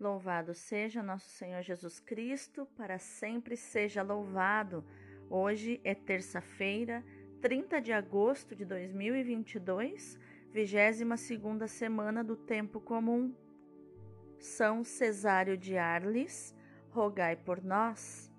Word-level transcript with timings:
Louvado 0.00 0.54
seja 0.54 1.02
nosso 1.02 1.28
Senhor 1.28 1.60
Jesus 1.60 1.98
Cristo, 1.98 2.64
para 2.76 3.00
sempre 3.00 3.56
seja 3.56 4.00
louvado. 4.00 4.84
Hoje 5.28 5.80
é 5.82 5.92
terça-feira, 5.92 7.04
30 7.40 7.80
de 7.80 7.92
agosto 7.92 8.54
de 8.54 8.64
2022, 8.64 10.16
22 10.52 11.68
semana 11.68 12.22
do 12.22 12.36
tempo 12.36 12.80
comum. 12.80 13.34
São 14.38 14.84
Cesário 14.84 15.58
de 15.58 15.76
Arles, 15.76 16.54
rogai 16.90 17.34
por 17.34 17.60
nós. 17.60 18.30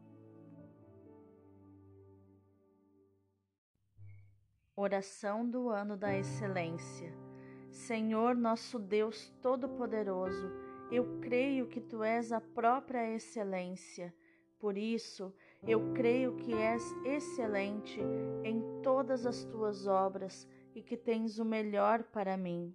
Oração 4.78 5.46
do 5.46 5.68
ano 5.68 5.98
da 5.98 6.18
excelência. 6.18 7.14
Senhor 7.70 8.34
nosso 8.34 8.80
Deus 8.80 9.30
todo-poderoso, 9.42 10.69
eu 10.92 11.20
creio 11.22 11.68
que 11.68 11.80
tu 11.80 12.04
és 12.04 12.32
a 12.32 12.42
própria 12.42 13.14
excelência. 13.14 14.14
Por 14.60 14.78
isso, 14.78 15.34
eu 15.66 15.94
creio 15.94 16.36
que 16.36 16.54
és 16.54 16.84
excelente 17.06 18.02
em 18.44 18.82
todas 18.82 19.26
as 19.26 19.44
tuas 19.46 19.86
obras 19.88 20.48
e 20.74 20.82
que 20.82 20.98
tens 20.98 21.38
o 21.38 21.46
melhor 21.46 22.04
para 22.04 22.36
mim. 22.36 22.74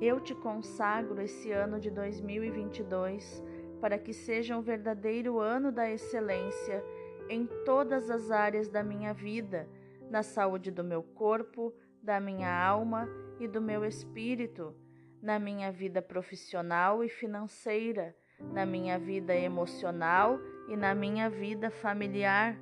Eu 0.00 0.18
te 0.18 0.34
consagro 0.34 1.20
esse 1.20 1.52
ano 1.52 1.78
de 1.78 1.90
2022 1.90 3.42
para 3.80 3.98
que 3.98 4.12
seja 4.12 4.56
um 4.56 4.62
verdadeiro 4.62 5.38
ano 5.38 5.70
da 5.70 5.90
excelência 5.90 6.82
em 7.28 7.46
todas 7.64 8.10
as 8.10 8.30
áreas 8.30 8.68
da 8.68 8.82
minha 8.82 9.12
vida, 9.12 9.68
na 10.10 10.22
saúde 10.22 10.70
do 10.70 10.82
meu 10.82 11.02
corpo, 11.02 11.72
da 12.02 12.18
minha 12.18 12.50
alma 12.50 13.06
e 13.38 13.46
do 13.46 13.60
meu 13.60 13.84
espírito 13.84 14.74
na 15.22 15.38
minha 15.38 15.70
vida 15.70 16.00
profissional 16.00 17.04
e 17.04 17.08
financeira, 17.08 18.14
na 18.52 18.64
minha 18.64 18.98
vida 18.98 19.34
emocional 19.34 20.38
e 20.68 20.76
na 20.76 20.94
minha 20.94 21.28
vida 21.28 21.70
familiar. 21.70 22.56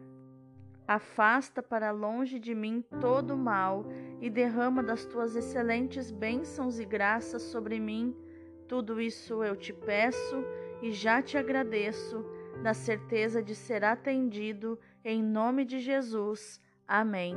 Afasta 0.86 1.62
para 1.62 1.90
longe 1.90 2.38
de 2.38 2.54
mim 2.54 2.82
todo 3.00 3.34
o 3.34 3.38
mal 3.38 3.84
e 4.20 4.30
derrama 4.30 4.82
das 4.82 5.04
tuas 5.04 5.36
excelentes 5.36 6.10
bênçãos 6.10 6.80
e 6.80 6.84
graças 6.84 7.42
sobre 7.42 7.78
mim. 7.78 8.16
Tudo 8.66 9.00
isso 9.00 9.44
eu 9.44 9.54
te 9.54 9.72
peço 9.72 10.44
e 10.82 10.90
já 10.90 11.20
te 11.22 11.36
agradeço, 11.36 12.24
na 12.62 12.74
certeza 12.74 13.42
de 13.42 13.54
ser 13.54 13.84
atendido, 13.84 14.78
em 15.04 15.22
nome 15.22 15.64
de 15.64 15.78
Jesus. 15.78 16.60
Amém. 16.86 17.36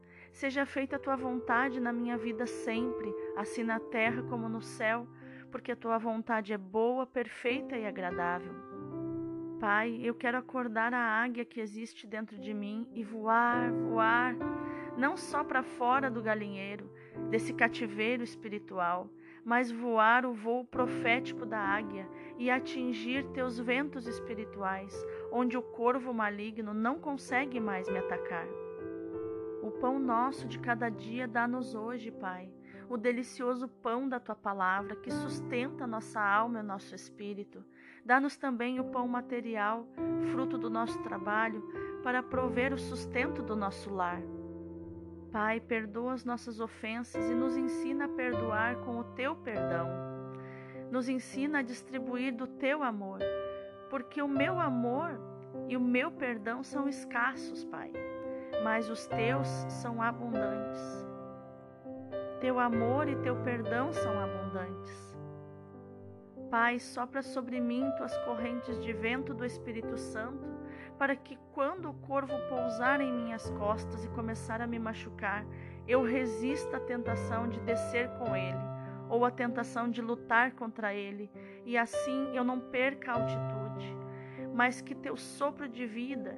Seja 0.31 0.65
feita 0.65 0.95
a 0.95 0.99
tua 0.99 1.15
vontade 1.15 1.79
na 1.79 1.91
minha 1.91 2.17
vida 2.17 2.47
sempre, 2.47 3.13
assim 3.35 3.63
na 3.63 3.79
terra 3.79 4.23
como 4.23 4.47
no 4.47 4.61
céu, 4.61 5.07
porque 5.51 5.73
a 5.73 5.75
tua 5.75 5.97
vontade 5.97 6.53
é 6.53 6.57
boa, 6.57 7.05
perfeita 7.05 7.77
e 7.77 7.85
agradável. 7.85 8.53
Pai, 9.59 9.99
eu 10.01 10.15
quero 10.15 10.37
acordar 10.37 10.93
a 10.93 11.21
águia 11.21 11.45
que 11.45 11.59
existe 11.59 12.07
dentro 12.07 12.39
de 12.39 12.53
mim 12.53 12.87
e 12.95 13.03
voar, 13.03 13.71
voar, 13.71 14.35
não 14.97 15.15
só 15.15 15.43
para 15.43 15.61
fora 15.61 16.09
do 16.09 16.21
galinheiro, 16.21 16.89
desse 17.29 17.53
cativeiro 17.53 18.23
espiritual, 18.23 19.07
mas 19.45 19.69
voar 19.69 20.25
o 20.25 20.33
voo 20.33 20.63
profético 20.63 21.45
da 21.45 21.59
águia 21.59 22.07
e 22.39 22.49
atingir 22.49 23.23
teus 23.33 23.59
ventos 23.59 24.07
espirituais, 24.07 24.95
onde 25.31 25.57
o 25.57 25.61
corvo 25.61 26.13
maligno 26.13 26.73
não 26.73 26.97
consegue 26.97 27.59
mais 27.59 27.87
me 27.89 27.99
atacar. 27.99 28.47
O 29.61 29.69
pão 29.69 29.99
nosso 29.99 30.47
de 30.47 30.57
cada 30.57 30.89
dia 30.89 31.27
dá-nos 31.27 31.75
hoje, 31.75 32.09
Pai, 32.09 32.49
o 32.89 32.97
delicioso 32.97 33.67
pão 33.67 34.09
da 34.09 34.19
tua 34.19 34.35
palavra 34.35 34.95
que 34.95 35.11
sustenta 35.11 35.85
nossa 35.85 36.19
alma 36.19 36.61
e 36.61 36.63
nosso 36.63 36.95
espírito. 36.95 37.63
Dá-nos 38.03 38.35
também 38.35 38.79
o 38.79 38.85
pão 38.85 39.07
material, 39.07 39.85
fruto 40.31 40.57
do 40.57 40.67
nosso 40.67 40.97
trabalho, 41.03 41.61
para 42.03 42.23
prover 42.23 42.73
o 42.73 42.77
sustento 42.77 43.43
do 43.43 43.55
nosso 43.55 43.93
lar. 43.93 44.21
Pai, 45.31 45.59
perdoa 45.59 46.13
as 46.13 46.25
nossas 46.25 46.59
ofensas 46.59 47.29
e 47.29 47.33
nos 47.35 47.55
ensina 47.55 48.05
a 48.05 48.09
perdoar 48.09 48.77
com 48.77 48.97
o 48.97 49.03
teu 49.03 49.35
perdão. 49.35 49.87
Nos 50.89 51.07
ensina 51.07 51.59
a 51.59 51.61
distribuir 51.61 52.35
do 52.35 52.47
teu 52.47 52.81
amor, 52.81 53.19
porque 53.91 54.23
o 54.23 54.27
meu 54.27 54.59
amor 54.59 55.11
e 55.69 55.77
o 55.77 55.79
meu 55.79 56.11
perdão 56.11 56.63
são 56.63 56.89
escassos, 56.89 57.63
Pai 57.63 57.91
mas 58.63 58.89
os 58.89 59.07
teus 59.07 59.47
são 59.69 60.01
abundantes. 60.01 60.81
Teu 62.39 62.59
amor 62.59 63.07
e 63.07 63.15
teu 63.17 63.35
perdão 63.43 63.93
são 63.93 64.19
abundantes. 64.19 65.11
Pai, 66.49 66.79
sopra 66.79 67.21
sobre 67.21 67.61
mim 67.61 67.89
tuas 67.97 68.17
correntes 68.25 68.83
de 68.83 68.91
vento 68.91 69.33
do 69.33 69.45
Espírito 69.45 69.95
Santo, 69.97 70.45
para 70.97 71.15
que 71.15 71.37
quando 71.53 71.89
o 71.89 71.93
corvo 71.93 72.33
pousar 72.49 72.99
em 72.99 73.13
minhas 73.13 73.49
costas 73.51 74.03
e 74.03 74.09
começar 74.09 74.59
a 74.59 74.67
me 74.67 74.77
machucar, 74.77 75.45
eu 75.87 76.03
resista 76.03 76.77
à 76.77 76.79
tentação 76.79 77.47
de 77.47 77.59
descer 77.61 78.09
com 78.17 78.35
ele, 78.35 78.59
ou 79.09 79.23
à 79.23 79.31
tentação 79.31 79.89
de 79.89 80.01
lutar 80.01 80.51
contra 80.51 80.93
ele, 80.93 81.31
e 81.65 81.77
assim 81.77 82.35
eu 82.35 82.43
não 82.43 82.59
perca 82.59 83.11
a 83.11 83.15
altitude, 83.15 83.97
mas 84.53 84.81
que 84.81 84.93
teu 84.93 85.15
sopro 85.15 85.69
de 85.69 85.85
vida 85.85 86.37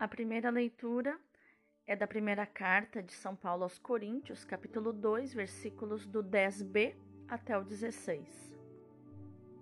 A 0.00 0.08
primeira 0.08 0.48
leitura 0.48 1.20
é 1.86 1.94
da 1.94 2.06
primeira 2.06 2.46
carta 2.46 3.02
de 3.02 3.12
São 3.12 3.36
Paulo 3.36 3.64
aos 3.64 3.78
Coríntios, 3.78 4.46
capítulo 4.46 4.94
2, 4.94 5.34
versículos 5.34 6.06
do 6.06 6.24
10b 6.24 6.96
até 7.28 7.58
o 7.58 7.62
16. 7.62 8.56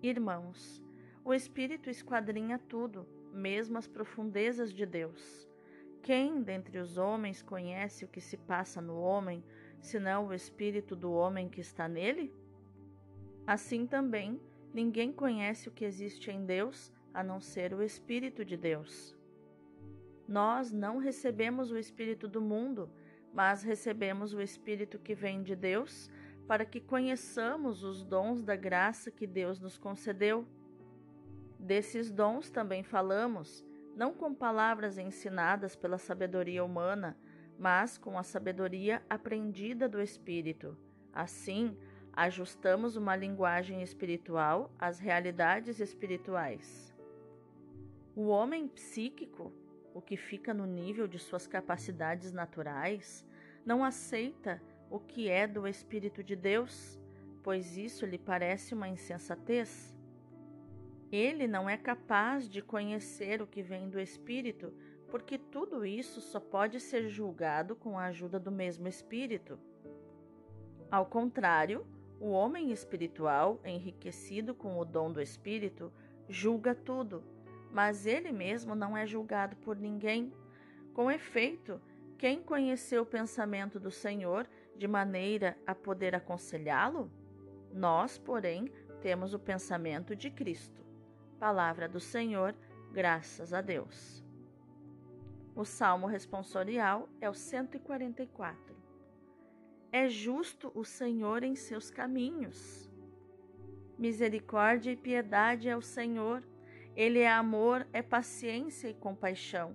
Irmãos, 0.00 0.80
o 1.24 1.34
Espírito 1.34 1.90
esquadrinha 1.90 2.56
tudo, 2.56 3.04
mesmo 3.32 3.78
as 3.78 3.88
profundezas 3.88 4.72
de 4.72 4.86
Deus. 4.86 5.50
Quem 6.04 6.40
dentre 6.40 6.78
os 6.78 6.96
homens 6.96 7.42
conhece 7.42 8.04
o 8.04 8.08
que 8.08 8.20
se 8.20 8.36
passa 8.36 8.80
no 8.80 8.96
homem, 8.96 9.42
senão 9.80 10.28
o 10.28 10.32
Espírito 10.32 10.94
do 10.94 11.10
homem 11.10 11.48
que 11.48 11.60
está 11.60 11.88
nele? 11.88 12.32
Assim 13.44 13.88
também, 13.88 14.40
ninguém 14.72 15.12
conhece 15.12 15.68
o 15.68 15.72
que 15.72 15.84
existe 15.84 16.30
em 16.30 16.46
Deus 16.46 16.92
a 17.12 17.24
não 17.24 17.40
ser 17.40 17.74
o 17.74 17.82
Espírito 17.82 18.44
de 18.44 18.56
Deus. 18.56 19.17
Nós 20.28 20.70
não 20.70 20.98
recebemos 20.98 21.70
o 21.70 21.78
Espírito 21.78 22.28
do 22.28 22.42
mundo, 22.42 22.90
mas 23.32 23.62
recebemos 23.62 24.34
o 24.34 24.42
Espírito 24.42 24.98
que 24.98 25.14
vem 25.14 25.42
de 25.42 25.56
Deus, 25.56 26.10
para 26.46 26.66
que 26.66 26.82
conheçamos 26.82 27.82
os 27.82 28.04
dons 28.04 28.42
da 28.42 28.54
graça 28.54 29.10
que 29.10 29.26
Deus 29.26 29.58
nos 29.58 29.78
concedeu. 29.78 30.46
Desses 31.58 32.10
dons 32.10 32.50
também 32.50 32.82
falamos, 32.82 33.64
não 33.96 34.12
com 34.12 34.34
palavras 34.34 34.98
ensinadas 34.98 35.74
pela 35.74 35.96
sabedoria 35.96 36.62
humana, 36.62 37.16
mas 37.58 37.96
com 37.96 38.18
a 38.18 38.22
sabedoria 38.22 39.02
aprendida 39.08 39.88
do 39.88 40.00
Espírito. 40.00 40.76
Assim, 41.10 41.74
ajustamos 42.12 42.96
uma 42.96 43.16
linguagem 43.16 43.82
espiritual 43.82 44.70
às 44.78 44.98
realidades 44.98 45.80
espirituais. 45.80 46.94
O 48.14 48.26
homem 48.26 48.68
psíquico 48.68 49.52
o 49.98 50.00
que 50.00 50.16
fica 50.16 50.54
no 50.54 50.64
nível 50.64 51.08
de 51.08 51.18
suas 51.18 51.48
capacidades 51.48 52.30
naturais, 52.30 53.26
não 53.66 53.82
aceita 53.82 54.62
o 54.88 55.00
que 55.00 55.28
é 55.28 55.44
do 55.44 55.66
Espírito 55.66 56.22
de 56.22 56.36
Deus, 56.36 56.96
pois 57.42 57.76
isso 57.76 58.06
lhe 58.06 58.16
parece 58.16 58.74
uma 58.74 58.88
insensatez. 58.88 59.92
Ele 61.10 61.48
não 61.48 61.68
é 61.68 61.76
capaz 61.76 62.48
de 62.48 62.62
conhecer 62.62 63.42
o 63.42 63.46
que 63.46 63.60
vem 63.60 63.90
do 63.90 63.98
Espírito, 63.98 64.72
porque 65.10 65.36
tudo 65.36 65.84
isso 65.84 66.20
só 66.20 66.38
pode 66.38 66.78
ser 66.78 67.08
julgado 67.08 67.74
com 67.74 67.98
a 67.98 68.04
ajuda 68.04 68.38
do 68.38 68.52
mesmo 68.52 68.86
Espírito. 68.86 69.58
Ao 70.88 71.04
contrário, 71.06 71.84
o 72.20 72.30
homem 72.30 72.70
espiritual, 72.70 73.60
enriquecido 73.64 74.54
com 74.54 74.78
o 74.78 74.84
dom 74.84 75.10
do 75.10 75.20
Espírito, 75.20 75.92
julga 76.28 76.72
tudo 76.72 77.24
mas 77.72 78.06
ele 78.06 78.32
mesmo 78.32 78.74
não 78.74 78.96
é 78.96 79.06
julgado 79.06 79.56
por 79.56 79.76
ninguém. 79.76 80.32
Com 80.92 81.10
efeito, 81.10 81.80
quem 82.16 82.42
conheceu 82.42 83.02
o 83.02 83.06
pensamento 83.06 83.78
do 83.78 83.90
Senhor 83.90 84.48
de 84.76 84.88
maneira 84.88 85.56
a 85.66 85.74
poder 85.74 86.14
aconselhá-lo? 86.14 87.10
Nós, 87.72 88.18
porém, 88.18 88.70
temos 89.00 89.34
o 89.34 89.38
pensamento 89.38 90.16
de 90.16 90.30
Cristo. 90.30 90.84
Palavra 91.38 91.88
do 91.88 92.00
Senhor, 92.00 92.54
graças 92.92 93.52
a 93.52 93.60
Deus. 93.60 94.24
O 95.54 95.64
salmo 95.64 96.06
responsorial 96.06 97.08
é 97.20 97.28
o 97.28 97.34
144. 97.34 98.76
É 99.90 100.08
justo 100.08 100.70
o 100.74 100.84
Senhor 100.84 101.42
em 101.42 101.54
seus 101.54 101.90
caminhos. 101.90 102.90
Misericórdia 103.98 104.92
e 104.92 104.96
piedade 104.96 105.68
é 105.68 105.76
o 105.76 105.82
Senhor 105.82 106.42
ele 106.98 107.20
é 107.20 107.30
amor, 107.30 107.86
é 107.92 108.02
paciência 108.02 108.88
e 108.88 108.92
compaixão. 108.92 109.72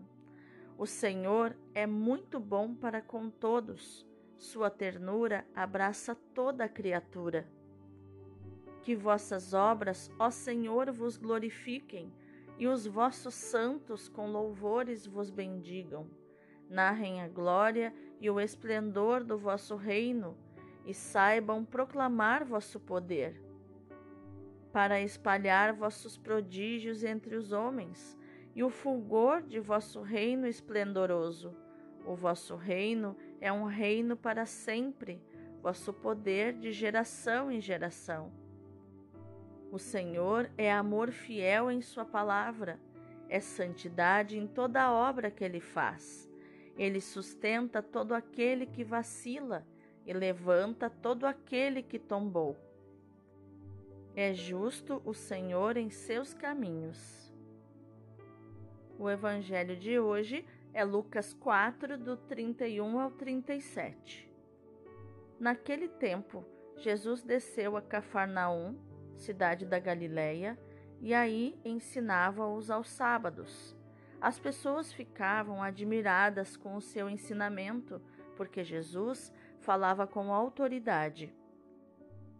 O 0.77 0.85
Senhor 0.85 1.55
é 1.73 1.87
muito 1.87 2.37
bom 2.37 2.75
para 2.75 3.01
com 3.01 3.29
todos. 3.29 4.05
Sua 4.37 4.69
ternura 4.69 5.47
abraça 5.55 6.15
toda 6.35 6.65
a 6.65 6.67
criatura. 6.67 7.47
Que 8.81 8.93
vossas 8.93 9.53
obras, 9.53 10.11
ó 10.19 10.29
Senhor, 10.29 10.91
vos 10.91 11.15
glorifiquem 11.15 12.13
e 12.59 12.67
os 12.67 12.85
vossos 12.85 13.35
santos 13.35 14.09
com 14.09 14.27
louvores 14.27 15.07
vos 15.07 15.29
bendigam. 15.29 16.09
Narrem 16.69 17.21
a 17.21 17.29
glória 17.29 17.95
e 18.19 18.29
o 18.29 18.37
esplendor 18.37 19.23
do 19.23 19.37
vosso 19.37 19.77
reino 19.77 20.37
e 20.85 20.93
saibam 20.93 21.63
proclamar 21.63 22.43
vosso 22.43 22.81
poder 22.81 23.52
para 24.73 24.99
espalhar 24.99 25.71
vossos 25.71 26.17
prodígios 26.17 27.03
entre 27.03 27.35
os 27.35 27.51
homens 27.51 28.17
e 28.55 28.63
o 28.63 28.71
fulgor 28.71 29.43
de 29.43 29.59
vosso 29.59 30.01
reino 30.01 30.47
esplendoroso. 30.47 31.55
O 32.03 32.15
vosso 32.15 32.55
reino 32.55 33.15
é 33.39 33.53
um 33.53 33.65
reino 33.65 34.17
para 34.17 34.47
sempre, 34.47 35.21
vosso 35.61 35.93
poder 35.93 36.53
de 36.53 36.71
geração 36.71 37.51
em 37.51 37.61
geração. 37.61 38.31
O 39.71 39.77
Senhor 39.77 40.49
é 40.57 40.71
amor 40.71 41.11
fiel 41.11 41.69
em 41.69 41.81
Sua 41.81 42.03
palavra, 42.03 42.79
é 43.29 43.39
santidade 43.39 44.39
em 44.39 44.47
toda 44.47 44.81
a 44.81 44.91
obra 44.91 45.29
que 45.29 45.43
Ele 45.43 45.59
faz. 45.59 46.27
Ele 46.75 46.99
sustenta 46.99 47.81
todo 47.83 48.13
aquele 48.13 48.65
que 48.65 48.83
vacila 48.83 49.65
e 50.03 50.11
levanta 50.13 50.89
todo 50.89 51.25
aquele 51.25 51.83
que 51.83 51.99
tombou. 51.99 52.57
É 54.15 54.31
justo 54.31 55.01
o 55.05 55.13
Senhor 55.13 55.75
em 55.75 55.89
seus 55.89 56.35
caminhos. 56.35 57.33
O 58.99 59.09
evangelho 59.09 59.75
de 59.75 59.97
hoje 59.97 60.45
é 60.71 60.83
Lucas 60.83 61.33
4, 61.33 61.97
do 61.97 62.15
31 62.15 62.99
ao 62.99 63.09
37. 63.09 64.31
Naquele 65.39 65.87
tempo, 65.87 66.45
Jesus 66.77 67.23
desceu 67.23 67.75
a 67.75 67.81
Cafarnaum, 67.81 68.77
cidade 69.15 69.65
da 69.65 69.79
Galileia, 69.79 70.59
e 71.01 71.11
aí 71.11 71.59
ensinava-os 71.65 72.69
aos 72.69 72.89
sábados. 72.89 73.75
As 74.21 74.39
pessoas 74.39 74.93
ficavam 74.93 75.63
admiradas 75.63 76.55
com 76.55 76.75
o 76.75 76.81
seu 76.81 77.09
ensinamento, 77.09 77.99
porque 78.37 78.63
Jesus 78.63 79.33
falava 79.59 80.05
com 80.05 80.31
autoridade. 80.31 81.33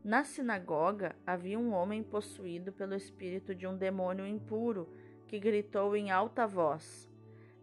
Na 0.03 0.25
sinagoga 0.25 1.15
havia 1.25 1.57
um 1.57 1.71
homem 1.71 2.03
possuído 2.03 2.73
pelo 2.73 2.93
espírito 2.93 3.55
de 3.55 3.65
um 3.65 3.77
demônio 3.77 4.27
impuro 4.27 4.89
que 5.27 5.39
gritou 5.39 5.95
em 5.95 6.11
alta 6.11 6.45
voz: 6.45 7.09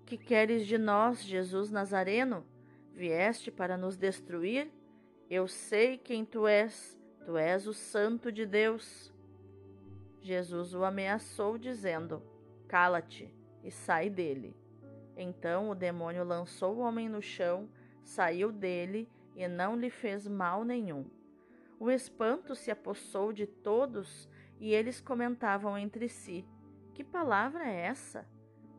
Que 0.06 0.16
queres 0.16 0.66
de 0.66 0.78
nós, 0.78 1.22
Jesus 1.22 1.70
Nazareno? 1.70 2.42
Vieste 2.94 3.50
para 3.50 3.76
nos 3.76 3.98
destruir? 3.98 4.72
Eu 5.28 5.46
sei 5.46 5.98
quem 5.98 6.24
tu 6.24 6.46
és, 6.46 6.98
tu 7.26 7.36
és 7.36 7.66
o 7.66 7.74
Santo 7.74 8.32
de 8.32 8.46
Deus. 8.46 9.12
Jesus 10.22 10.74
o 10.74 10.82
ameaçou, 10.82 11.58
dizendo: 11.58 12.22
Cala-te 12.66 13.30
e 13.62 13.70
sai 13.70 14.08
dele. 14.08 14.56
Então 15.14 15.68
o 15.68 15.74
demônio 15.74 16.24
lançou 16.24 16.76
o 16.76 16.80
homem 16.80 17.06
no 17.06 17.20
chão, 17.20 17.68
saiu 18.02 18.50
dele 18.50 19.06
e 19.36 19.46
não 19.46 19.76
lhe 19.76 19.90
fez 19.90 20.26
mal 20.26 20.64
nenhum. 20.64 21.04
O 21.80 21.90
espanto 21.90 22.54
se 22.54 22.70
apossou 22.70 23.32
de 23.32 23.46
todos 23.46 24.28
e 24.60 24.74
eles 24.74 25.00
comentavam 25.00 25.78
entre 25.78 26.10
si: 26.10 26.46
Que 26.92 27.02
palavra 27.02 27.66
é 27.66 27.86
essa? 27.86 28.28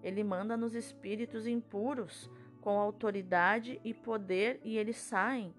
Ele 0.04 0.24
manda 0.24 0.56
nos 0.56 0.76
espíritos 0.76 1.48
impuros, 1.48 2.30
com 2.62 2.78
autoridade 2.78 3.82
e 3.84 3.92
poder, 3.92 4.62
e 4.64 4.78
eles 4.78 4.98
saem. 4.98 5.52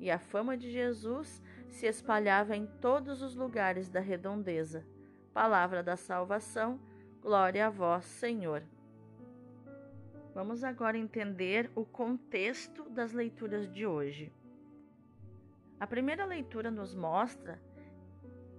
E 0.00 0.10
a 0.10 0.18
fama 0.18 0.56
de 0.56 0.70
Jesus 0.70 1.42
se 1.68 1.86
espalhava 1.86 2.56
em 2.56 2.66
todos 2.80 3.20
os 3.20 3.36
lugares 3.36 3.90
da 3.90 4.00
redondeza. 4.00 4.86
Palavra 5.34 5.82
da 5.82 5.96
salvação, 5.96 6.80
glória 7.20 7.66
a 7.66 7.70
vós, 7.70 8.06
Senhor. 8.06 8.62
Vamos 10.34 10.64
agora 10.64 10.96
entender 10.96 11.70
o 11.74 11.84
contexto 11.84 12.88
das 12.88 13.12
leituras 13.12 13.70
de 13.70 13.86
hoje. 13.86 14.32
A 15.78 15.86
primeira 15.86 16.24
leitura 16.24 16.70
nos 16.70 16.94
mostra 16.94 17.60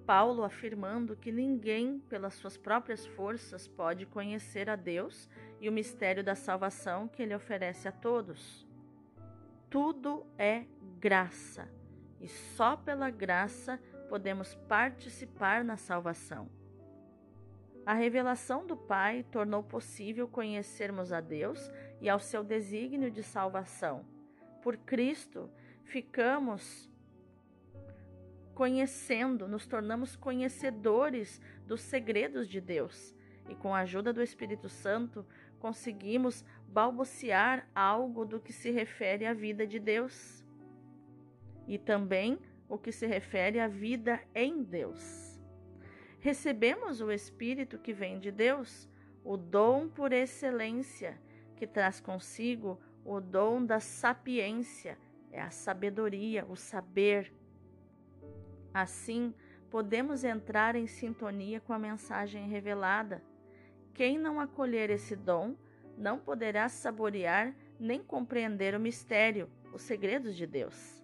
Paulo 0.05 0.43
afirmando 0.43 1.15
que 1.15 1.31
ninguém, 1.31 1.99
pelas 1.99 2.35
suas 2.35 2.57
próprias 2.57 3.05
forças, 3.05 3.67
pode 3.67 4.05
conhecer 4.05 4.69
a 4.69 4.75
Deus 4.75 5.27
e 5.59 5.67
o 5.67 5.71
mistério 5.71 6.23
da 6.23 6.35
salvação 6.35 7.07
que 7.07 7.23
ele 7.23 7.33
oferece 7.33 7.87
a 7.87 7.91
todos. 7.91 8.67
Tudo 9.69 10.25
é 10.37 10.65
graça 10.99 11.67
e 12.21 12.27
só 12.27 12.77
pela 12.77 13.09
graça 13.09 13.79
podemos 14.07 14.53
participar 14.67 15.63
na 15.63 15.75
salvação. 15.75 16.49
A 17.85 17.93
revelação 17.93 18.65
do 18.65 18.75
Pai 18.75 19.23
tornou 19.31 19.63
possível 19.63 20.27
conhecermos 20.27 21.11
a 21.11 21.21
Deus 21.21 21.71
e 22.01 22.09
ao 22.09 22.19
seu 22.19 22.43
desígnio 22.43 23.11
de 23.11 23.21
salvação. 23.21 24.05
Por 24.61 24.77
Cristo, 24.77 25.49
ficamos 25.83 26.89
conhecendo, 28.55 29.47
nos 29.47 29.67
tornamos 29.67 30.15
conhecedores 30.15 31.41
dos 31.67 31.81
segredos 31.81 32.47
de 32.47 32.61
Deus 32.61 33.13
e, 33.49 33.53
com 33.53 33.75
a 33.75 33.79
ajuda 33.79 34.11
do 34.13 34.23
Espírito 34.23 34.69
Santo, 34.69 35.25
conseguimos 35.59 36.43
balbuciar 36.67 37.67
algo 37.75 38.25
do 38.25 38.39
que 38.39 38.53
se 38.53 38.71
refere 38.71 39.25
à 39.25 39.33
vida 39.33 39.67
de 39.67 39.77
Deus 39.77 40.43
e 41.67 41.77
também 41.77 42.39
o 42.69 42.77
que 42.77 42.91
se 42.91 43.05
refere 43.05 43.59
à 43.59 43.67
vida 43.67 44.21
em 44.33 44.63
Deus. 44.63 45.39
Recebemos 46.19 47.01
o 47.01 47.11
Espírito 47.11 47.77
que 47.77 47.93
vem 47.93 48.19
de 48.19 48.31
Deus, 48.31 48.89
o 49.23 49.37
dom 49.37 49.87
por 49.87 50.13
excelência, 50.13 51.19
que 51.55 51.67
traz 51.67 51.99
consigo 51.99 52.79
o 53.03 53.19
dom 53.19 53.63
da 53.63 53.79
sapiência, 53.79 54.97
é 55.31 55.41
a 55.41 55.51
sabedoria, 55.51 56.45
o 56.49 56.55
saber. 56.55 57.31
Assim, 58.75 59.33
podemos 59.71 60.25
entrar 60.25 60.75
em 60.75 60.85
sintonia 60.85 61.61
com 61.61 61.71
a 61.71 61.79
mensagem 61.79 62.49
revelada. 62.49 63.23
Quem 63.93 64.17
não 64.17 64.37
acolher 64.37 64.89
esse 64.89 65.15
dom 65.15 65.55
não 65.97 66.19
poderá 66.19 66.67
saborear 66.67 67.55
nem 67.79 68.03
compreender 68.03 68.75
o 68.75 68.79
mistério, 68.79 69.49
os 69.71 69.81
segredos 69.81 70.35
de 70.35 70.45
Deus. 70.45 71.01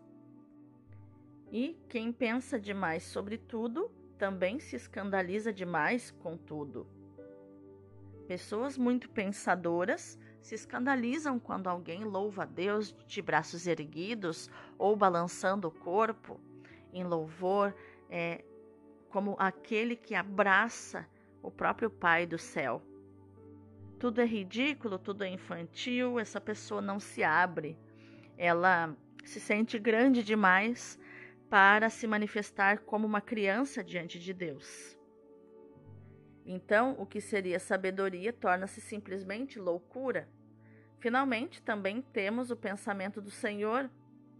E 1.49 1.79
quem 1.87 2.11
pensa 2.11 2.59
demais 2.59 3.03
sobre 3.03 3.37
tudo 3.37 3.89
também 4.17 4.59
se 4.59 4.75
escandaliza 4.75 5.53
demais 5.53 6.11
com 6.11 6.35
tudo. 6.35 6.85
Pessoas 8.27 8.77
muito 8.77 9.09
pensadoras 9.09 10.19
se 10.41 10.55
escandalizam 10.55 11.39
quando 11.39 11.67
alguém 11.67 12.03
louva 12.03 12.43
a 12.43 12.45
Deus 12.45 12.93
de 13.07 13.21
braços 13.21 13.65
erguidos 13.65 14.49
ou 14.77 14.93
balançando 14.93 15.69
o 15.69 15.71
corpo 15.71 16.37
em 16.93 17.03
louvor, 17.03 17.73
é, 18.09 18.43
como 19.09 19.35
aquele 19.39 19.95
que 19.95 20.15
abraça 20.15 21.07
o 21.41 21.51
próprio 21.51 21.89
Pai 21.89 22.25
do 22.25 22.37
céu. 22.37 22.81
Tudo 23.99 24.21
é 24.21 24.25
ridículo, 24.25 24.97
tudo 24.97 25.23
é 25.23 25.29
infantil, 25.29 26.19
essa 26.19 26.41
pessoa 26.41 26.81
não 26.81 26.99
se 26.99 27.23
abre, 27.23 27.77
ela 28.37 28.95
se 29.23 29.39
sente 29.39 29.77
grande 29.77 30.23
demais 30.23 30.99
para 31.49 31.89
se 31.89 32.07
manifestar 32.07 32.79
como 32.79 33.05
uma 33.05 33.21
criança 33.21 33.83
diante 33.83 34.17
de 34.17 34.33
Deus. 34.33 34.97
Então, 36.45 36.95
o 36.97 37.05
que 37.05 37.21
seria 37.21 37.59
sabedoria 37.59 38.33
torna-se 38.33 38.81
simplesmente 38.81 39.59
loucura. 39.59 40.27
Finalmente, 40.99 41.61
também 41.61 42.01
temos 42.01 42.51
o 42.51 42.55
pensamento 42.55 43.21
do 43.21 43.29
Senhor, 43.29 43.89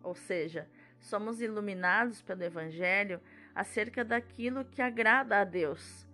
ou 0.02 0.16
seja, 0.16 0.68
somos 1.02 1.42
iluminados 1.42 2.22
pelo 2.22 2.44
Evangelho 2.44 3.20
acerca 3.54 4.06
daquilo 4.06 4.64
que 4.64 4.82
agrada 4.82 5.40
a 5.40 5.44
Deus. 5.44 6.08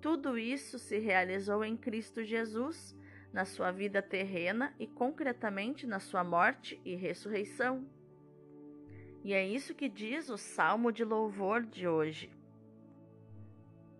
Tudo 0.00 0.36
isso 0.36 0.78
se 0.78 0.98
realizou 0.98 1.64
em 1.64 1.76
Cristo 1.76 2.22
Jesus, 2.22 2.94
na 3.32 3.44
sua 3.44 3.70
vida 3.70 4.02
terrena 4.02 4.74
e 4.78 4.86
concretamente 4.86 5.86
na 5.86 5.98
sua 5.98 6.22
morte 6.22 6.78
e 6.84 6.94
ressurreição. 6.94 7.86
E 9.24 9.32
é 9.32 9.46
isso 9.46 9.74
que 9.74 9.88
diz 9.88 10.28
o 10.28 10.36
salmo 10.36 10.92
de 10.92 11.04
louvor 11.04 11.62
de 11.62 11.86
hoje. 11.86 12.30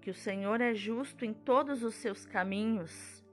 Que 0.01 0.11
o 0.11 0.15
Senhor 0.15 0.61
é 0.61 0.75
justo 0.75 1.25
em 1.25 1.33
todos 1.33 1.83
os 1.83 1.95
seus 1.95 2.27
caminhos 2.27 3.25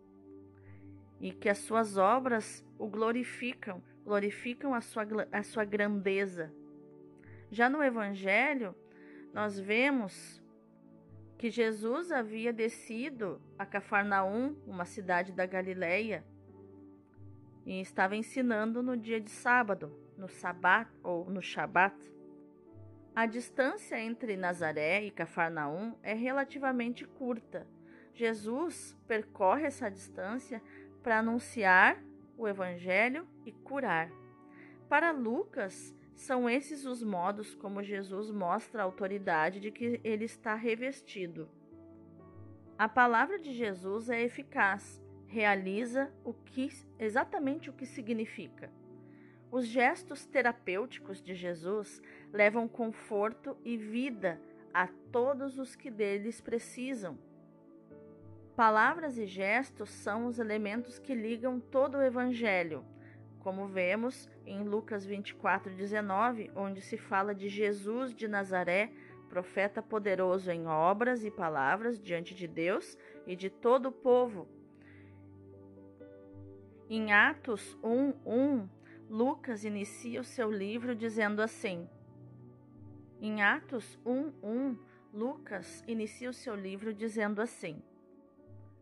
e 1.19 1.31
que 1.31 1.49
as 1.49 1.57
suas 1.57 1.97
obras 1.97 2.63
o 2.77 2.87
glorificam, 2.87 3.83
glorificam 4.05 4.73
a 4.73 4.81
sua, 4.81 5.05
a 5.31 5.43
sua 5.43 5.65
grandeza. 5.65 6.53
Já 7.51 7.69
no 7.69 7.83
Evangelho, 7.83 8.75
nós 9.33 9.59
vemos 9.59 10.41
que 11.37 11.49
Jesus 11.49 12.11
havia 12.11 12.51
descido 12.51 13.41
a 13.57 13.65
Cafarnaum, 13.65 14.55
uma 14.67 14.85
cidade 14.85 15.31
da 15.31 15.45
Galileia, 15.45 16.23
e 17.65 17.79
estava 17.81 18.15
ensinando 18.15 18.83
no 18.83 18.97
dia 18.97 19.21
de 19.21 19.29
sábado 19.29 19.91
no 20.19 20.27
Sabat 20.27 20.91
ou 21.01 21.29
no 21.29 21.41
Shabat. 21.41 21.95
A 23.15 23.25
distância 23.25 23.99
entre 23.99 24.35
Nazaré 24.35 25.05
e 25.05 25.11
Cafarnaum 25.11 25.95
é 26.03 26.13
relativamente 26.13 27.05
curta. 27.05 27.65
Jesus 28.13 28.95
percorre 29.07 29.65
essa 29.65 29.89
distância 29.89 30.61
para 31.01 31.19
anunciar 31.19 32.03
o 32.37 32.47
Evangelho 32.47 33.25
e 33.45 33.51
curar. 33.51 34.11
Para 34.89 35.11
Lucas, 35.11 35.95
são 36.19 36.49
esses 36.49 36.85
os 36.85 37.01
modos 37.01 37.55
como 37.55 37.81
Jesus 37.81 38.29
mostra 38.29 38.81
a 38.81 38.85
autoridade 38.85 39.57
de 39.61 39.71
que 39.71 40.01
ele 40.03 40.25
está 40.25 40.53
revestido. 40.53 41.49
A 42.77 42.89
palavra 42.89 43.39
de 43.39 43.53
Jesus 43.53 44.09
é 44.09 44.21
eficaz, 44.21 45.01
realiza 45.27 46.11
o 46.25 46.33
que 46.33 46.69
exatamente 46.99 47.69
o 47.69 47.73
que 47.73 47.85
significa. 47.85 48.69
Os 49.49 49.65
gestos 49.65 50.25
terapêuticos 50.25 51.21
de 51.23 51.33
Jesus 51.33 52.01
levam 52.33 52.67
conforto 52.67 53.55
e 53.63 53.77
vida 53.77 54.41
a 54.73 54.87
todos 55.13 55.57
os 55.57 55.73
que 55.73 55.89
deles 55.89 56.41
precisam. 56.41 57.17
Palavras 58.57 59.17
e 59.17 59.25
gestos 59.25 59.89
são 59.89 60.25
os 60.25 60.37
elementos 60.37 60.99
que 60.99 61.15
ligam 61.15 61.61
todo 61.61 61.97
o 61.97 62.03
Evangelho, 62.03 62.83
como 63.39 63.67
vemos 63.67 64.29
em 64.45 64.63
Lucas 64.63 65.05
24, 65.05 65.73
19, 65.73 66.51
onde 66.55 66.81
se 66.81 66.97
fala 66.97 67.33
de 67.33 67.47
Jesus 67.47 68.13
de 68.13 68.27
Nazaré, 68.27 68.91
profeta 69.29 69.81
poderoso 69.81 70.51
em 70.51 70.67
obras 70.67 71.23
e 71.23 71.31
palavras 71.31 71.99
diante 71.99 72.33
de 72.33 72.47
Deus 72.47 72.97
e 73.25 73.35
de 73.35 73.49
todo 73.49 73.87
o 73.87 73.91
povo. 73.91 74.47
Em 76.89 77.13
Atos 77.13 77.77
1, 77.83 78.13
1, 78.25 78.69
Lucas 79.09 79.63
inicia 79.63 80.21
o 80.21 80.23
seu 80.23 80.51
livro 80.51 80.95
dizendo 80.95 81.41
assim: 81.41 81.87
Em 83.21 83.43
Atos 83.43 83.99
1:1, 84.05 84.77
Lucas 85.13 85.83
inicia 85.87 86.29
o 86.29 86.33
seu 86.33 86.55
livro 86.55 86.93
dizendo 86.93 87.41
assim: 87.41 87.81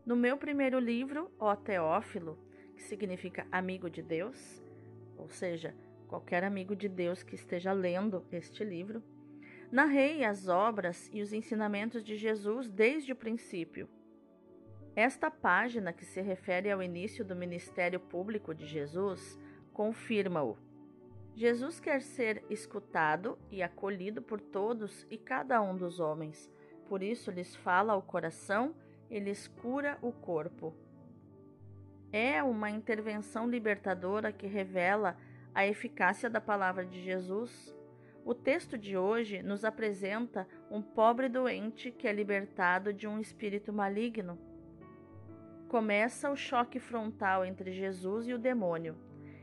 No 0.06 0.16
meu 0.16 0.38
primeiro 0.38 0.78
livro, 0.78 1.30
ó 1.38 1.54
Teófilo, 1.54 2.38
que 2.78 2.84
significa 2.84 3.44
amigo 3.50 3.90
de 3.90 4.00
Deus, 4.00 4.62
ou 5.16 5.28
seja, 5.28 5.74
qualquer 6.06 6.44
amigo 6.44 6.76
de 6.76 6.88
Deus 6.88 7.24
que 7.24 7.34
esteja 7.34 7.72
lendo 7.72 8.24
este 8.30 8.62
livro, 8.62 9.02
narrei 9.68 10.24
as 10.24 10.46
obras 10.46 11.10
e 11.12 11.20
os 11.20 11.32
ensinamentos 11.32 12.04
de 12.04 12.16
Jesus 12.16 12.70
desde 12.70 13.10
o 13.10 13.16
princípio. 13.16 13.88
Esta 14.94 15.28
página, 15.28 15.92
que 15.92 16.04
se 16.04 16.20
refere 16.20 16.70
ao 16.70 16.80
início 16.80 17.24
do 17.24 17.34
ministério 17.34 17.98
público 17.98 18.54
de 18.54 18.64
Jesus, 18.64 19.36
confirma-o. 19.72 20.56
Jesus 21.34 21.80
quer 21.80 22.00
ser 22.00 22.44
escutado 22.48 23.36
e 23.50 23.60
acolhido 23.60 24.22
por 24.22 24.40
todos 24.40 25.04
e 25.10 25.18
cada 25.18 25.60
um 25.60 25.76
dos 25.76 25.98
homens. 25.98 26.48
Por 26.88 27.02
isso 27.02 27.32
lhes 27.32 27.56
fala 27.56 27.92
ao 27.92 28.02
coração 28.02 28.72
e 29.10 29.18
lhes 29.18 29.48
cura 29.48 29.98
o 30.00 30.12
corpo. 30.12 30.72
É 32.12 32.42
uma 32.42 32.70
intervenção 32.70 33.48
libertadora 33.48 34.32
que 34.32 34.46
revela 34.46 35.16
a 35.54 35.66
eficácia 35.66 36.30
da 36.30 36.40
palavra 36.40 36.84
de 36.86 37.02
Jesus. 37.02 37.74
O 38.24 38.34
texto 38.34 38.78
de 38.78 38.96
hoje 38.96 39.42
nos 39.42 39.64
apresenta 39.64 40.48
um 40.70 40.80
pobre 40.80 41.28
doente 41.28 41.90
que 41.90 42.08
é 42.08 42.12
libertado 42.12 42.92
de 42.94 43.06
um 43.06 43.20
espírito 43.20 43.72
maligno. 43.72 44.38
Começa 45.68 46.30
o 46.30 46.36
choque 46.36 46.78
frontal 46.80 47.44
entre 47.44 47.72
Jesus 47.72 48.26
e 48.26 48.32
o 48.32 48.38
demônio. 48.38 48.96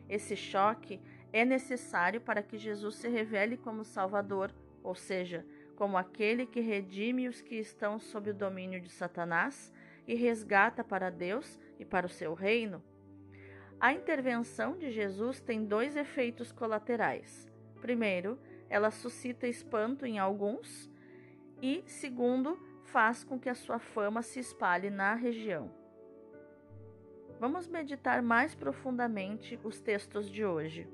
Esse 0.09 0.35
choque 0.35 0.99
é 1.31 1.45
necessário 1.45 2.19
para 2.19 2.41
que 2.41 2.57
Jesus 2.57 2.95
se 2.95 3.07
revele 3.07 3.57
como 3.57 3.83
Salvador, 3.83 4.51
ou 4.83 4.95
seja, 4.95 5.45
como 5.75 5.97
aquele 5.97 6.47
que 6.47 6.61
redime 6.61 7.27
os 7.27 7.41
que 7.41 7.55
estão 7.55 7.99
sob 7.99 8.31
o 8.31 8.33
domínio 8.33 8.81
de 8.81 8.89
Satanás 8.89 9.71
e 10.07 10.15
resgata 10.15 10.83
para 10.83 11.11
Deus 11.11 11.59
e 11.79 11.85
para 11.85 12.05
o 12.05 12.09
seu 12.09 12.33
reino. 12.33 12.83
A 13.79 13.93
intervenção 13.93 14.77
de 14.77 14.89
Jesus 14.91 15.41
tem 15.41 15.65
dois 15.65 15.95
efeitos 15.95 16.51
colaterais. 16.51 17.51
Primeiro, 17.81 18.39
ela 18.69 18.89
suscita 18.89 19.47
espanto 19.47 20.05
em 20.05 20.17
alguns, 20.17 20.89
e 21.61 21.83
segundo, 21.85 22.57
faz 22.85 23.23
com 23.23 23.39
que 23.39 23.49
a 23.49 23.55
sua 23.55 23.79
fama 23.79 24.21
se 24.21 24.39
espalhe 24.39 24.89
na 24.89 25.13
região. 25.13 25.71
Vamos 27.39 27.67
meditar 27.67 28.21
mais 28.21 28.55
profundamente 28.55 29.59
os 29.63 29.81
textos 29.81 30.29
de 30.29 30.45
hoje. 30.45 30.87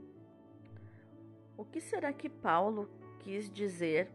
O 1.56 1.64
que 1.64 1.80
será 1.80 2.12
que 2.12 2.28
Paulo 2.28 2.90
quis 3.20 3.50
dizer 3.50 4.10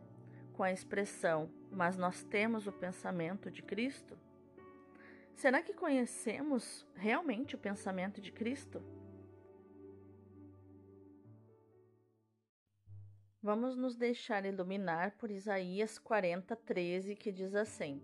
com 0.52 0.64
a 0.64 0.72
expressão, 0.72 1.48
mas 1.70 1.96
nós 1.96 2.24
temos 2.24 2.66
o 2.66 2.72
pensamento 2.72 3.50
de 3.50 3.62
Cristo? 3.62 4.18
Será 5.36 5.62
que 5.62 5.74
conhecemos 5.74 6.86
realmente 6.94 7.54
o 7.54 7.58
pensamento 7.58 8.22
de 8.22 8.32
Cristo? 8.32 8.82
Vamos 13.42 13.76
nos 13.76 13.96
deixar 13.96 14.46
iluminar 14.46 15.14
por 15.18 15.30
Isaías 15.30 15.98
40, 15.98 16.56
13, 16.56 17.14
que 17.14 17.30
diz 17.30 17.54
assim: 17.54 18.02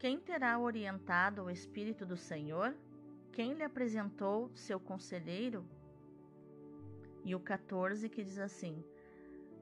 Quem 0.00 0.18
terá 0.18 0.58
orientado 0.58 1.44
o 1.44 1.50
Espírito 1.50 2.04
do 2.04 2.16
Senhor? 2.16 2.74
Quem 3.32 3.52
lhe 3.52 3.62
apresentou 3.62 4.50
seu 4.56 4.80
conselheiro? 4.80 5.64
E 7.24 7.36
o 7.36 7.40
14 7.40 8.08
que 8.08 8.24
diz 8.24 8.40
assim: 8.40 8.84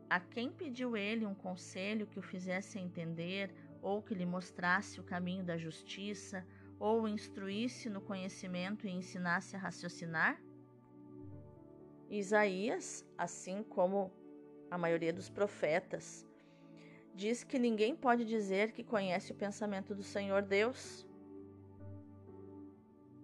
A 0.08 0.18
quem 0.18 0.50
pediu 0.50 0.96
ele 0.96 1.26
um 1.26 1.34
conselho 1.34 2.06
que 2.06 2.18
o 2.18 2.22
fizesse 2.22 2.78
entender 2.78 3.54
ou 3.82 4.02
que 4.02 4.14
lhe 4.14 4.26
mostrasse 4.26 5.00
o 5.00 5.04
caminho 5.04 5.44
da 5.44 5.56
justiça, 5.56 6.46
ou 6.78 7.02
o 7.02 7.08
instruísse 7.08 7.88
no 7.88 8.00
conhecimento 8.00 8.86
e 8.86 8.90
ensinasse 8.90 9.56
a 9.56 9.58
raciocinar? 9.58 10.40
Isaías, 12.10 13.04
assim 13.16 13.62
como 13.62 14.12
a 14.70 14.78
maioria 14.78 15.12
dos 15.12 15.28
profetas, 15.28 16.26
diz 17.14 17.42
que 17.42 17.58
ninguém 17.58 17.96
pode 17.96 18.24
dizer 18.24 18.72
que 18.72 18.84
conhece 18.84 19.32
o 19.32 19.34
pensamento 19.34 19.94
do 19.94 20.02
Senhor 20.02 20.42
Deus. 20.42 21.06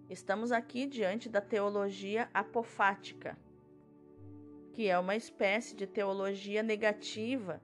Estamos 0.09 0.51
aqui 0.51 0.85
diante 0.85 1.29
da 1.29 1.39
teologia 1.39 2.29
apofática, 2.33 3.37
que 4.73 4.87
é 4.87 4.97
uma 4.97 5.15
espécie 5.15 5.75
de 5.75 5.85
teologia 5.85 6.63
negativa 6.63 7.61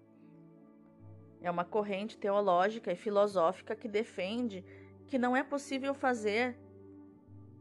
é 1.41 1.49
uma 1.49 1.63
corrente 1.63 2.17
teológica 2.17 2.91
e 2.91 2.95
filosófica 2.95 3.75
que 3.75 3.87
defende 3.87 4.63
que 5.07 5.17
não 5.17 5.35
é 5.35 5.43
possível 5.43 5.93
fazer 5.93 6.57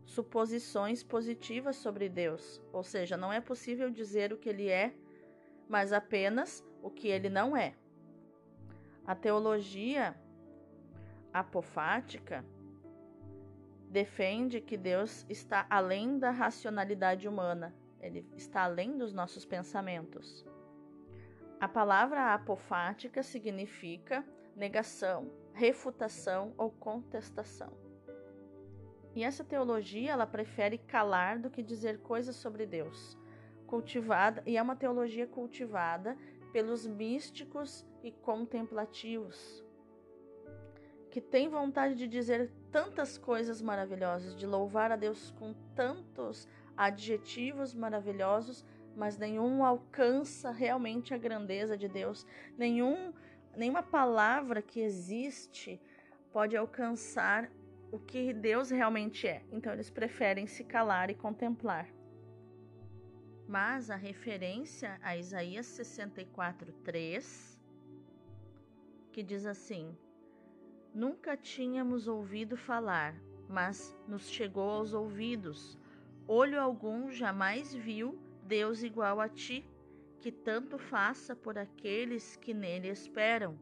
suposições 0.05 1.03
positivas 1.03 1.77
sobre 1.77 2.09
Deus, 2.09 2.63
ou 2.73 2.83
seja, 2.83 3.17
não 3.17 3.33
é 3.33 3.41
possível 3.41 3.91
dizer 3.91 4.33
o 4.33 4.39
que 4.39 4.49
ele 4.49 4.69
é, 4.69 4.95
mas 5.69 5.93
apenas 5.93 6.65
o 6.83 6.91
que 6.91 7.09
ele 7.09 7.29
não 7.29 7.57
é. 7.57 7.75
A 9.07 9.15
teologia 9.15 10.17
apofática 11.33 12.45
defende 13.91 14.61
que 14.61 14.77
Deus 14.77 15.27
está 15.29 15.67
além 15.69 16.19
da 16.19 16.31
racionalidade 16.31 17.29
humana, 17.29 17.75
ele 18.01 18.27
está 18.35 18.63
além 18.63 18.97
dos 18.97 19.13
nossos 19.13 19.45
pensamentos. 19.45 20.45
A 21.61 21.67
palavra 21.67 22.35
apofática 22.35 23.21
significa 23.21 24.25
negação, 24.55 25.29
refutação 25.53 26.55
ou 26.57 26.71
contestação. 26.71 27.73
E 29.13 29.25
essa 29.25 29.43
teologia, 29.43 30.13
ela 30.13 30.27
prefere 30.27 30.79
calar 30.79 31.41
do 31.41 31.51
que 31.51 31.61
dizer 31.61 31.99
coisas 31.99 32.37
sobre 32.37 32.65
Deus. 32.65 33.19
Cultivada, 33.67 34.41
e 34.47 34.57
é 34.57 34.63
uma 34.63 34.77
teologia 34.77 35.27
cultivada 35.27 36.17
pelos 36.53 36.87
místicos 36.87 37.85
e 38.05 38.13
contemplativos, 38.13 39.65
que 41.11 41.21
tem 41.21 41.49
vontade 41.49 41.97
de 41.97 42.07
dizer 42.07 42.53
tantas 42.71 43.19
coisas 43.19 43.61
maravilhosas, 43.61 44.37
de 44.37 44.47
louvar 44.47 44.93
a 44.93 44.97
Deus 44.97 45.33
com 45.33 45.53
tantos 45.75 46.47
adjetivos 46.77 47.75
maravilhosos, 47.75 48.65
mas 48.99 49.17
nenhum 49.17 49.65
alcança 49.65 50.51
realmente 50.51 51.15
a 51.15 51.17
grandeza 51.17 51.79
de 51.79 51.87
Deus. 51.87 52.27
Nenhum, 52.57 53.13
nenhuma 53.57 53.81
palavra 53.81 54.61
que 54.61 54.81
existe 54.81 55.81
pode 56.33 56.57
alcançar 56.57 57.49
o 57.93 57.99
que 58.01 58.35
Deus 58.35 58.71
realmente 58.71 59.29
é. 59.29 59.45
Então 59.53 59.73
eles 59.73 59.89
preferem 59.89 60.49
se 60.49 60.65
calar 60.65 61.11
e 61.11 61.15
contemplar. 61.15 61.89
Mas 63.47 63.89
a 63.89 63.95
referência 63.95 64.99
a 65.01 65.17
Isaías 65.17 65.67
64:3 65.67 67.57
que 69.13 69.23
diz 69.23 69.47
assim: 69.47 69.97
Nunca 70.93 71.37
tínhamos 71.37 72.09
ouvido 72.09 72.57
falar, 72.57 73.15
mas 73.49 73.97
nos 74.09 74.29
chegou 74.29 74.71
aos 74.71 74.93
ouvidos. 74.93 75.79
Olho 76.27 76.61
algum 76.61 77.11
jamais 77.13 77.73
viu 77.73 78.19
Deus 78.49 78.83
igual 78.83 79.21
a 79.21 79.29
ti, 79.29 79.69
que 80.21 80.33
tanto 80.33 80.79
faça 80.79 81.37
por 81.37 81.59
aqueles 81.59 82.35
que 82.37 82.55
nele 82.55 82.89
esperam. 82.89 83.59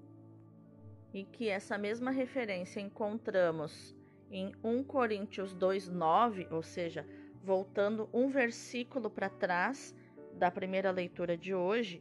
E 1.12 1.25
que 1.25 1.49
essa 1.49 1.77
mesma 1.77 2.12
referência 2.12 2.81
encontramos 2.81 3.96
em 4.31 4.55
1 4.62 4.85
Coríntios 4.85 5.53
2:9, 5.55 6.46
ou 6.53 6.62
seja, 6.62 7.05
voltando 7.42 8.09
um 8.12 8.29
versículo 8.29 9.11
para 9.11 9.29
trás 9.29 9.94
da 10.35 10.51
primeira 10.51 10.92
leitura 10.92 11.37
de 11.37 11.53
hoje, 11.53 12.01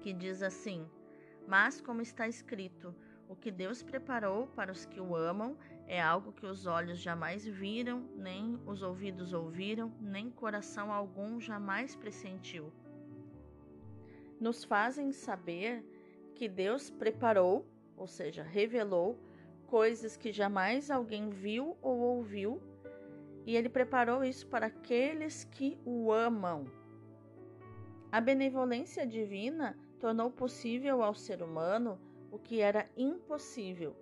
que 0.00 0.12
diz 0.12 0.40
assim: 0.40 0.86
Mas 1.48 1.80
como 1.80 2.00
está 2.00 2.28
escrito, 2.28 2.94
o 3.28 3.34
que 3.34 3.50
Deus 3.50 3.82
preparou 3.82 4.46
para 4.48 4.70
os 4.70 4.84
que 4.84 5.00
o 5.00 5.16
amam 5.16 5.56
é 5.92 6.00
algo 6.00 6.32
que 6.32 6.46
os 6.46 6.64
olhos 6.64 6.98
jamais 6.98 7.46
viram, 7.46 8.08
nem 8.16 8.58
os 8.64 8.80
ouvidos 8.80 9.34
ouviram, 9.34 9.92
nem 10.00 10.30
coração 10.30 10.90
algum 10.90 11.38
jamais 11.38 11.94
pressentiu. 11.94 12.72
Nos 14.40 14.64
fazem 14.64 15.12
saber 15.12 15.84
que 16.34 16.48
Deus 16.48 16.88
preparou, 16.88 17.66
ou 17.94 18.06
seja, 18.06 18.42
revelou, 18.42 19.18
coisas 19.66 20.16
que 20.16 20.32
jamais 20.32 20.90
alguém 20.90 21.28
viu 21.28 21.76
ou 21.82 21.98
ouviu, 21.98 22.58
e 23.44 23.54
Ele 23.54 23.68
preparou 23.68 24.24
isso 24.24 24.46
para 24.46 24.68
aqueles 24.68 25.44
que 25.44 25.78
o 25.84 26.10
amam. 26.10 26.64
A 28.10 28.18
benevolência 28.18 29.06
divina 29.06 29.76
tornou 30.00 30.30
possível 30.30 31.02
ao 31.02 31.14
ser 31.14 31.42
humano 31.42 32.00
o 32.30 32.38
que 32.38 32.62
era 32.62 32.88
impossível 32.96 33.94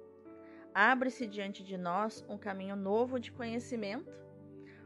abre-se 0.74 1.26
diante 1.26 1.62
de 1.62 1.76
nós 1.76 2.24
um 2.28 2.38
caminho 2.38 2.76
novo 2.76 3.18
de 3.18 3.32
conhecimento. 3.32 4.12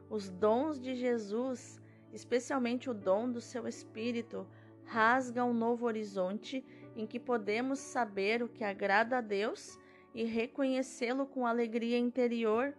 Os 0.09 0.31
dons 0.31 0.79
de 0.79 0.95
Jesus, 0.95 1.81
especialmente 2.13 2.89
o 2.89 2.95
dom 2.95 3.31
do 3.31 3.41
seu 3.41 3.67
Espírito, 3.67 4.47
rasgam 4.85 5.51
um 5.51 5.55
novo 5.55 5.87
horizonte 5.87 6.65
em 6.95 7.07
que 7.07 7.19
podemos 7.19 7.79
saber 7.79 8.43
o 8.43 8.49
que 8.49 8.63
agrada 8.63 9.19
a 9.19 9.21
Deus 9.21 9.79
e 10.15 10.25
reconhecê-lo 10.25 11.27
com 11.27 11.47
alegria 11.47 11.99
interior. 11.99 12.75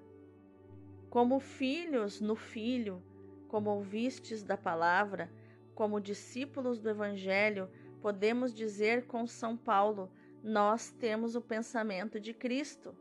Como 1.10 1.40
filhos 1.40 2.22
no 2.22 2.36
Filho, 2.36 3.02
como 3.48 3.70
ouvistes 3.70 4.44
da 4.44 4.58
palavra, 4.58 5.30
como 5.74 6.00
discípulos 6.00 6.80
do 6.80 6.90
Evangelho, 6.90 7.70
podemos 8.02 8.54
dizer 8.54 9.06
com 9.06 9.26
São 9.28 9.58
Paulo: 9.58 10.10
nós 10.46 10.92
temos 10.92 11.36
o 11.36 11.42
pensamento 11.42 12.20
de 12.20 12.32
Cristo. 12.32 12.96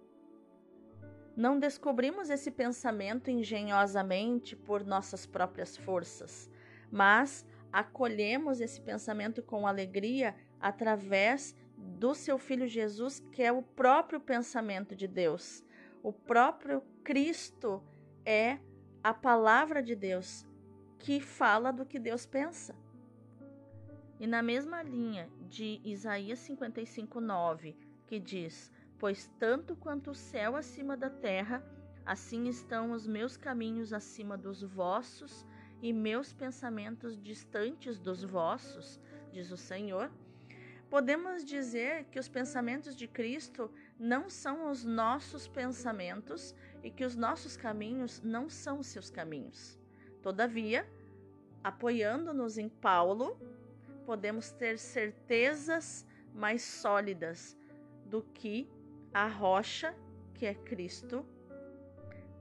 Não 1.36 1.58
descobrimos 1.58 2.30
esse 2.30 2.50
pensamento 2.50 3.30
engenhosamente 3.30 4.56
por 4.56 4.82
nossas 4.82 5.26
próprias 5.26 5.76
forças, 5.76 6.50
mas 6.90 7.46
acolhemos 7.70 8.62
esse 8.62 8.80
pensamento 8.80 9.42
com 9.42 9.66
alegria 9.66 10.34
através 10.58 11.54
do 11.76 12.14
seu 12.14 12.38
Filho 12.38 12.66
Jesus, 12.66 13.20
que 13.30 13.42
é 13.42 13.52
o 13.52 13.62
próprio 13.62 14.18
pensamento 14.20 14.96
de 14.96 15.06
Deus. 15.06 15.62
O 16.02 16.14
próprio 16.14 16.82
Cristo 17.02 17.82
é 18.24 18.58
a 19.02 19.12
palavra 19.12 19.82
de 19.82 19.94
Deus 19.94 20.46
que 20.98 21.20
fala 21.20 21.70
do 21.70 21.84
que 21.84 21.98
Deus 21.98 22.24
pensa. 22.24 22.74
E 24.20 24.26
na 24.26 24.42
mesma 24.42 24.82
linha 24.82 25.28
de 25.48 25.80
Isaías 25.84 26.38
55, 26.40 27.20
9, 27.20 27.76
que 28.06 28.18
diz: 28.18 28.72
Pois 28.98 29.30
tanto 29.38 29.74
quanto 29.74 30.12
o 30.12 30.14
céu 30.14 30.54
acima 30.56 30.96
da 30.96 31.10
terra, 31.10 31.64
assim 32.06 32.48
estão 32.48 32.92
os 32.92 33.06
meus 33.06 33.36
caminhos 33.36 33.92
acima 33.92 34.36
dos 34.36 34.62
vossos 34.62 35.44
e 35.82 35.92
meus 35.92 36.32
pensamentos 36.32 37.20
distantes 37.20 37.98
dos 37.98 38.22
vossos, 38.22 39.00
diz 39.32 39.50
o 39.50 39.56
Senhor. 39.56 40.10
Podemos 40.88 41.44
dizer 41.44 42.04
que 42.04 42.20
os 42.20 42.28
pensamentos 42.28 42.94
de 42.94 43.08
Cristo 43.08 43.70
não 43.98 44.30
são 44.30 44.70
os 44.70 44.84
nossos 44.84 45.48
pensamentos 45.48 46.54
e 46.84 46.90
que 46.90 47.04
os 47.04 47.16
nossos 47.16 47.56
caminhos 47.56 48.22
não 48.22 48.48
são 48.48 48.82
seus 48.82 49.10
caminhos. 49.10 49.78
Todavia, 50.22 50.88
apoiando-nos 51.64 52.58
em 52.58 52.68
Paulo, 52.68 53.36
podemos 54.04 54.50
ter 54.52 54.78
certezas 54.78 56.06
mais 56.34 56.62
sólidas 56.62 57.56
do 58.06 58.22
que 58.22 58.68
a 59.12 59.26
rocha, 59.26 59.94
que 60.34 60.46
é 60.46 60.54
Cristo, 60.54 61.24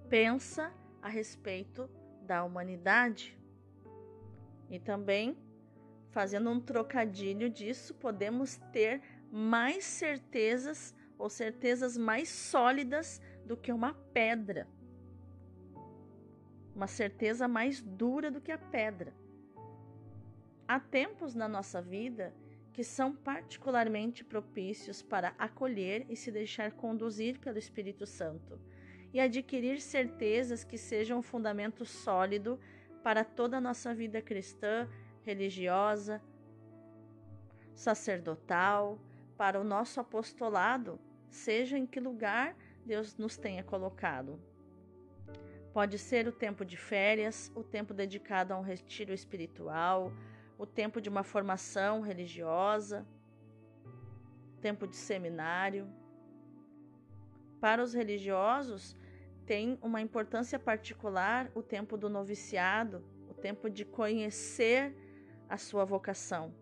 pensa 0.09 0.71
a 1.01 1.07
respeito 1.07 1.89
da 2.21 2.43
humanidade. 2.43 3.37
E 4.69 4.79
também, 4.79 5.37
fazendo 6.11 6.49
um 6.49 6.59
trocadilho 6.59 7.49
disso, 7.49 7.93
podemos 7.93 8.57
ter 8.71 9.01
mais 9.31 9.83
certezas 9.83 10.93
ou 11.17 11.29
certezas 11.29 11.97
mais 11.97 12.29
sólidas 12.29 13.21
do 13.45 13.55
que 13.55 13.71
uma 13.71 13.93
pedra. 14.13 14.67
Uma 16.75 16.87
certeza 16.87 17.47
mais 17.47 17.81
dura 17.81 18.31
do 18.31 18.41
que 18.41 18.51
a 18.51 18.57
pedra. 18.57 19.13
Há 20.67 20.79
tempos 20.79 21.35
na 21.35 21.47
nossa 21.47 21.81
vida 21.81 22.33
que 22.71 22.83
são 22.83 23.13
particularmente 23.13 24.23
propícios 24.23 25.01
para 25.01 25.35
acolher 25.37 26.05
e 26.09 26.15
se 26.15 26.31
deixar 26.31 26.71
conduzir 26.71 27.37
pelo 27.39 27.59
Espírito 27.59 28.05
Santo 28.05 28.59
e 29.13 29.19
adquirir 29.19 29.79
certezas 29.79 30.63
que 30.63 30.77
sejam 30.77 31.19
um 31.19 31.21
fundamento 31.21 31.85
sólido 31.85 32.59
para 33.03 33.23
toda 33.23 33.57
a 33.57 33.61
nossa 33.61 33.93
vida 33.93 34.21
cristã, 34.21 34.89
religiosa, 35.21 36.19
sacerdotal, 37.75 38.97
para 39.37 39.59
o 39.59 39.63
nosso 39.63 39.99
apostolado, 39.99 40.99
seja 41.29 41.77
em 41.77 41.85
que 41.85 41.99
lugar 41.99 42.55
Deus 42.85 43.17
nos 43.17 43.37
tenha 43.37 43.63
colocado. 43.63 44.39
Pode 45.73 45.97
ser 45.97 46.27
o 46.27 46.31
tempo 46.31 46.63
de 46.63 46.77
férias, 46.77 47.51
o 47.55 47.63
tempo 47.63 47.93
dedicado 47.93 48.53
a 48.53 48.57
um 48.57 48.61
retiro 48.61 49.11
espiritual, 49.11 50.11
o 50.57 50.65
tempo 50.65 51.01
de 51.01 51.09
uma 51.09 51.23
formação 51.23 52.01
religiosa, 52.01 53.05
tempo 54.61 54.87
de 54.87 54.95
seminário. 54.95 55.87
Para 57.59 57.83
os 57.83 57.93
religiosos, 57.93 58.95
tem 59.45 59.77
uma 59.81 60.01
importância 60.01 60.57
particular 60.57 61.51
o 61.53 61.61
tempo 61.61 61.97
do 61.97 62.09
noviciado, 62.09 63.03
o 63.29 63.33
tempo 63.33 63.69
de 63.69 63.83
conhecer 63.83 64.95
a 65.49 65.57
sua 65.57 65.85
vocação. 65.85 66.53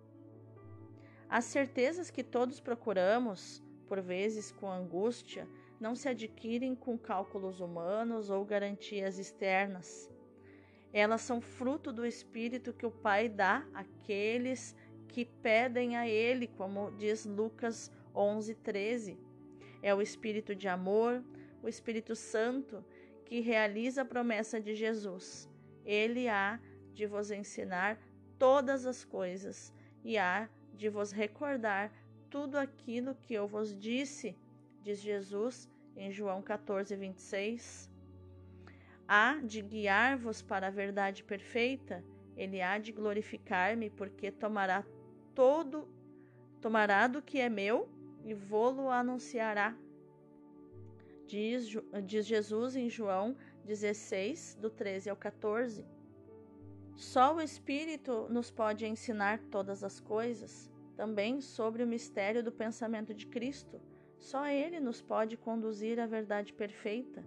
As 1.30 1.46
certezas 1.46 2.12
que 2.12 2.24
todos 2.24 2.60
procuramos, 2.60 3.64
por 3.88 4.02
vezes 4.02 4.52
com 4.52 4.70
angústia, 4.70 5.48
não 5.80 5.96
se 5.96 6.10
adquirem 6.10 6.76
com 6.76 6.98
cálculos 6.98 7.62
humanos 7.62 8.30
ou 8.30 8.44
garantias 8.44 9.18
externas. 9.18 10.11
Elas 10.94 11.22
são 11.22 11.40
fruto 11.40 11.94
do 11.94 12.06
Espírito 12.06 12.74
que 12.74 12.86
o 12.86 12.92
Pai 12.92 13.30
dá 13.30 13.66
àqueles 13.74 14.76
que 15.08 15.26
pedem 15.26 15.96
a 15.96 16.08
Ele, 16.08 16.48
como 16.48 16.92
diz 16.92 17.26
Lucas 17.26 17.92
11, 18.14 18.56
13. 18.56 19.18
É 19.82 19.94
o 19.96 20.02
Espírito 20.02 20.54
de 20.56 20.68
amor, 20.68 21.24
o 21.64 21.68
Espírito 21.68 22.16
Santo 22.16 22.84
que 23.26 23.40
realiza 23.40 24.02
a 24.02 24.06
promessa 24.06 24.60
de 24.60 24.76
Jesus. 24.76 25.50
Ele 25.86 26.28
há 26.28 26.60
de 26.94 27.06
vos 27.06 27.32
ensinar 27.32 27.98
todas 28.38 28.86
as 28.86 29.06
coisas 29.06 29.74
e 30.04 30.18
há 30.18 30.50
de 30.74 30.90
vos 30.90 31.12
recordar 31.12 31.92
tudo 32.30 32.58
aquilo 32.58 33.16
que 33.16 33.34
eu 33.34 33.48
vos 33.48 33.78
disse, 33.78 34.36
diz 34.82 35.00
Jesus 35.00 35.70
em 35.96 36.12
João 36.12 36.42
14, 36.42 36.96
26 36.96 37.90
há 39.14 39.42
de 39.44 39.62
guiar-vos 39.62 40.42
para 40.42 40.68
a 40.68 40.70
verdade 40.70 41.22
perfeita, 41.22 42.02
ele 42.38 42.62
há 42.62 42.78
de 42.78 42.94
glorificar-me, 42.94 43.90
porque 43.90 44.32
tomará 44.32 44.86
todo, 45.36 45.86
tomará 46.62 47.08
do 47.08 47.22
que 47.22 47.38
é 47.38 47.50
meu 47.50 47.90
e 48.24 48.34
vô-lo 48.34 48.90
anunciará. 48.90 49.76
Diz, 51.28 51.68
diz 52.06 52.26
Jesus 52.26 52.78
em 52.78 52.90
João 52.90 53.36
16, 53.66 54.56
do 54.62 54.70
13 54.70 55.10
ao 55.10 55.18
14. 55.18 55.86
Só 56.96 57.36
o 57.36 57.42
Espírito 57.42 58.28
nos 58.30 58.50
pode 58.50 58.86
ensinar 58.86 59.40
todas 59.52 59.84
as 59.84 60.00
coisas, 60.00 60.72
também 60.96 61.42
sobre 61.42 61.84
o 61.84 61.88
mistério 61.88 62.42
do 62.42 62.52
pensamento 62.52 63.14
de 63.14 63.28
Cristo. 63.28 63.82
Só 64.18 64.48
Ele 64.48 64.80
nos 64.80 65.02
pode 65.02 65.36
conduzir 65.36 66.00
à 66.00 66.06
verdade 66.06 66.54
perfeita 66.54 67.22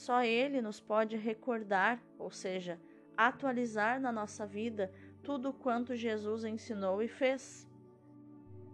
só 0.00 0.24
Ele 0.24 0.62
nos 0.62 0.80
pode 0.80 1.14
recordar, 1.14 2.02
ou 2.18 2.30
seja, 2.30 2.80
atualizar 3.14 4.00
na 4.00 4.10
nossa 4.10 4.46
vida 4.46 4.90
tudo 5.22 5.52
quanto 5.52 5.94
Jesus 5.94 6.42
ensinou 6.42 7.02
e 7.02 7.08
fez. 7.08 7.68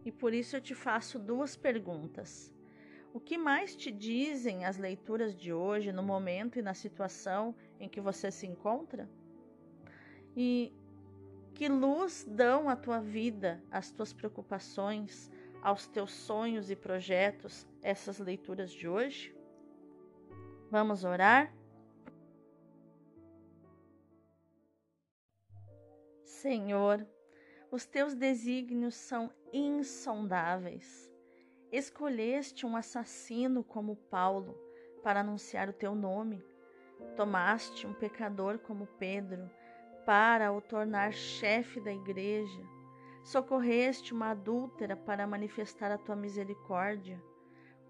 E 0.05 0.13
por 0.13 0.33
isso 0.33 0.55
eu 0.55 0.61
te 0.61 0.73
faço 0.73 1.19
duas 1.19 1.57
perguntas. 1.57 2.55
O 3.13 3.19
que 3.19 3.37
mais 3.37 3.75
te 3.75 3.91
dizem 3.91 4.65
as 4.65 4.77
leituras 4.77 5.35
de 5.35 5.53
hoje, 5.53 5.91
no 5.91 6.01
momento 6.01 6.61
e 6.61 6.63
na 6.63 6.75
situação 6.75 7.57
em 7.81 7.89
que 7.89 8.01
você 8.01 8.31
se 8.31 8.47
encontra? 8.47 9.11
E 10.37 10.73
que 11.55 11.69
luz 11.69 12.25
dão 12.29 12.69
à 12.69 12.77
tua 12.77 13.01
vida, 13.01 13.61
às 13.69 13.91
tuas 13.91 14.13
preocupações, 14.13 15.29
aos 15.61 15.89
teus 15.89 16.13
sonhos 16.13 16.71
e 16.71 16.77
projetos 16.77 17.67
essas 17.83 18.21
leituras 18.21 18.71
de 18.71 18.87
hoje? 18.87 19.36
Vamos 20.71 21.05
orar? 21.05 21.55
Senhor, 26.25 27.07
os 27.71 27.87
teus 27.87 28.15
desígnios 28.15 28.95
são 28.95 29.31
insondáveis. 29.53 31.11
Escolheste 31.71 32.67
um 32.67 32.77
assassino 32.77 33.63
como 33.63 33.97
Paulo 33.97 34.57
para 35.03 35.21
anunciar 35.21 35.69
o 35.69 35.73
teu 35.73 35.95
nome. 35.95 36.45
Tomaste 37.17 37.87
um 37.87 37.95
pecador 37.95 38.59
como 38.59 38.87
Pedro 38.99 39.51
para 40.05 40.53
o 40.53 40.61
tornar 40.61 41.13
chefe 41.13 41.81
da 41.81 41.93
igreja. 41.93 42.63
Socorreste 43.25 44.13
uma 44.13 44.31
adúltera 44.31 44.97
para 44.97 45.27
manifestar 45.27 45.91
a 45.91 45.99
tua 45.99 46.17
misericórdia. 46.17 47.23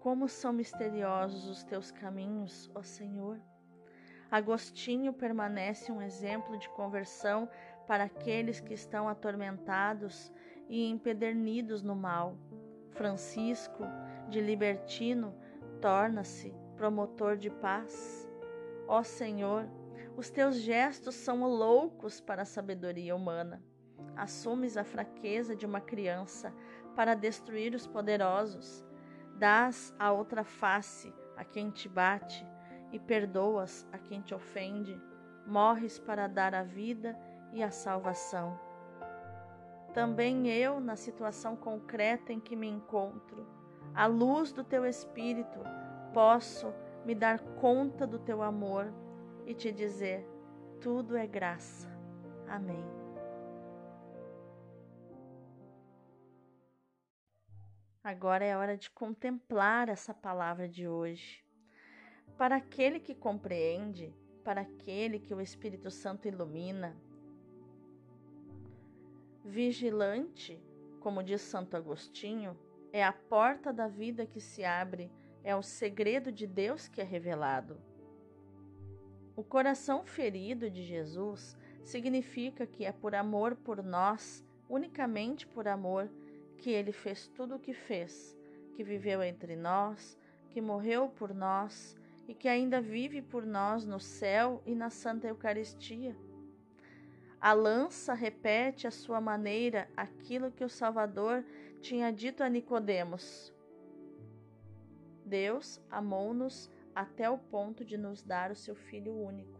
Como 0.07 0.29
são 0.29 0.53
misteriosos 0.53 1.49
os 1.49 1.65
teus 1.65 1.91
caminhos, 1.91 2.71
ó 2.73 2.81
Senhor. 2.81 3.41
Agostinho 4.31 5.11
permanece 5.11 5.91
um 5.91 6.01
exemplo 6.01 6.57
de 6.57 6.69
conversão 6.69 7.49
para 7.85 8.05
aqueles 8.05 8.61
que 8.61 8.73
estão 8.73 9.09
atormentados 9.09 10.31
e 10.69 10.85
empedernidos 10.85 11.83
no 11.83 11.93
mal. 11.93 12.37
Francisco, 12.91 13.83
de 14.29 14.39
libertino, 14.39 15.35
torna-se 15.81 16.55
promotor 16.77 17.35
de 17.35 17.49
paz. 17.49 18.29
Ó 18.87 19.03
Senhor, 19.03 19.67
os 20.15 20.29
teus 20.29 20.55
gestos 20.55 21.15
são 21.15 21.45
loucos 21.45 22.21
para 22.21 22.43
a 22.43 22.45
sabedoria 22.45 23.13
humana. 23.13 23.61
Assumes 24.15 24.77
a 24.77 24.85
fraqueza 24.85 25.53
de 25.53 25.65
uma 25.65 25.81
criança 25.81 26.53
para 26.95 27.13
destruir 27.13 27.75
os 27.75 27.85
poderosos 27.85 28.86
Dás 29.37 29.93
a 29.99 30.11
outra 30.11 30.43
face 30.43 31.13
a 31.35 31.43
quem 31.43 31.69
te 31.69 31.87
bate 31.87 32.45
e 32.91 32.99
perdoas 32.99 33.87
a 33.91 33.97
quem 33.97 34.21
te 34.21 34.33
ofende. 34.33 34.99
Morres 35.45 35.99
para 35.99 36.27
dar 36.27 36.55
a 36.55 36.63
vida 36.63 37.17
e 37.53 37.61
a 37.61 37.69
salvação. 37.69 38.59
Também 39.93 40.47
eu, 40.47 40.79
na 40.79 40.95
situação 40.95 41.55
concreta 41.55 42.33
em 42.33 42.39
que 42.39 42.55
me 42.55 42.67
encontro, 42.67 43.47
à 43.93 44.05
luz 44.07 44.51
do 44.51 44.63
teu 44.63 44.85
Espírito, 44.85 45.59
posso 46.13 46.73
me 47.05 47.15
dar 47.15 47.39
conta 47.39 48.05
do 48.05 48.19
teu 48.19 48.41
amor 48.41 48.91
e 49.45 49.53
te 49.53 49.71
dizer: 49.71 50.27
tudo 50.81 51.15
é 51.15 51.25
graça. 51.25 51.87
Amém. 52.47 52.96
Agora 58.07 58.45
é 58.45 58.55
hora 58.55 58.77
de 58.77 58.89
contemplar 58.89 59.89
essa 59.89 60.13
palavra 60.13 60.65
de 60.65 60.87
hoje. 60.87 61.43
Para 62.37 62.55
aquele 62.55 63.01
que 63.01 63.13
compreende, 63.13 64.15
para 64.45 64.61
aquele 64.61 65.19
que 65.19 65.33
o 65.33 65.41
Espírito 65.41 65.91
Santo 65.91 66.25
ilumina, 66.25 66.95
vigilante, 69.43 70.57
como 71.01 71.21
diz 71.21 71.41
Santo 71.41 71.75
Agostinho, 71.75 72.57
é 72.93 73.03
a 73.03 73.11
porta 73.11 73.73
da 73.73 73.89
vida 73.89 74.25
que 74.25 74.39
se 74.39 74.63
abre, 74.63 75.11
é 75.43 75.53
o 75.53 75.61
segredo 75.61 76.31
de 76.31 76.47
Deus 76.47 76.87
que 76.87 77.01
é 77.01 77.03
revelado. 77.03 77.77
O 79.35 79.43
coração 79.43 80.05
ferido 80.05 80.71
de 80.71 80.81
Jesus 80.81 81.57
significa 81.83 82.65
que 82.65 82.85
é 82.85 82.93
por 82.93 83.13
amor 83.13 83.53
por 83.53 83.83
nós, 83.83 84.45
unicamente 84.69 85.45
por 85.45 85.67
amor, 85.67 86.09
que 86.57 86.69
ele 86.69 86.91
fez 86.91 87.27
tudo 87.27 87.55
o 87.55 87.59
que 87.59 87.73
fez, 87.73 88.37
que 88.75 88.83
viveu 88.83 89.23
entre 89.23 89.55
nós, 89.55 90.17
que 90.49 90.61
morreu 90.61 91.09
por 91.09 91.33
nós 91.33 91.95
e 92.27 92.33
que 92.33 92.47
ainda 92.47 92.81
vive 92.81 93.21
por 93.21 93.45
nós 93.45 93.85
no 93.85 93.99
céu 93.99 94.61
e 94.65 94.75
na 94.75 94.89
Santa 94.89 95.27
Eucaristia. 95.27 96.15
A 97.39 97.53
lança 97.53 98.13
repete 98.13 98.87
à 98.87 98.91
sua 98.91 99.21
maneira 99.21 99.87
aquilo 99.95 100.51
que 100.51 100.63
o 100.63 100.69
Salvador 100.69 101.45
tinha 101.81 102.11
dito 102.11 102.43
a 102.43 102.49
Nicodemos. 102.49 103.53
Deus 105.23 105.79
amou-nos 105.89 106.71
até 106.95 107.29
o 107.29 107.37
ponto 107.37 107.85
de 107.85 107.97
nos 107.97 108.23
dar 108.23 108.49
o 108.49 108.55
seu 108.55 108.75
Filho 108.75 109.13
único. 109.13 109.59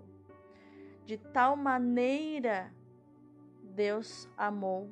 De 1.05 1.17
tal 1.17 1.55
maneira 1.55 2.73
Deus 3.63 4.27
amou, 4.35 4.89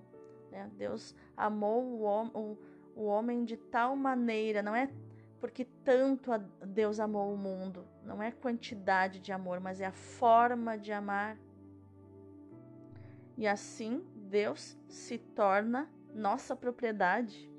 né? 0.55 0.71
Deus 0.77 1.13
amou 1.35 1.83
o, 1.83 2.27
o, 2.33 2.57
o 2.95 3.03
homem 3.05 3.43
de 3.43 3.57
tal 3.57 3.95
maneira, 3.95 4.63
não 4.63 4.73
é 4.73 4.89
porque 5.41 5.65
tanto 5.83 6.31
Deus 6.65 6.99
amou 6.99 7.33
o 7.33 7.37
mundo, 7.37 7.85
não 8.03 8.23
é 8.23 8.31
quantidade 8.31 9.19
de 9.19 9.31
amor, 9.33 9.59
mas 9.59 9.81
é 9.81 9.85
a 9.85 9.91
forma 9.91 10.77
de 10.77 10.93
amar. 10.93 11.37
E 13.37 13.45
assim 13.45 14.03
Deus 14.15 14.77
se 14.87 15.17
torna 15.17 15.89
nossa 16.13 16.55
propriedade. 16.55 17.51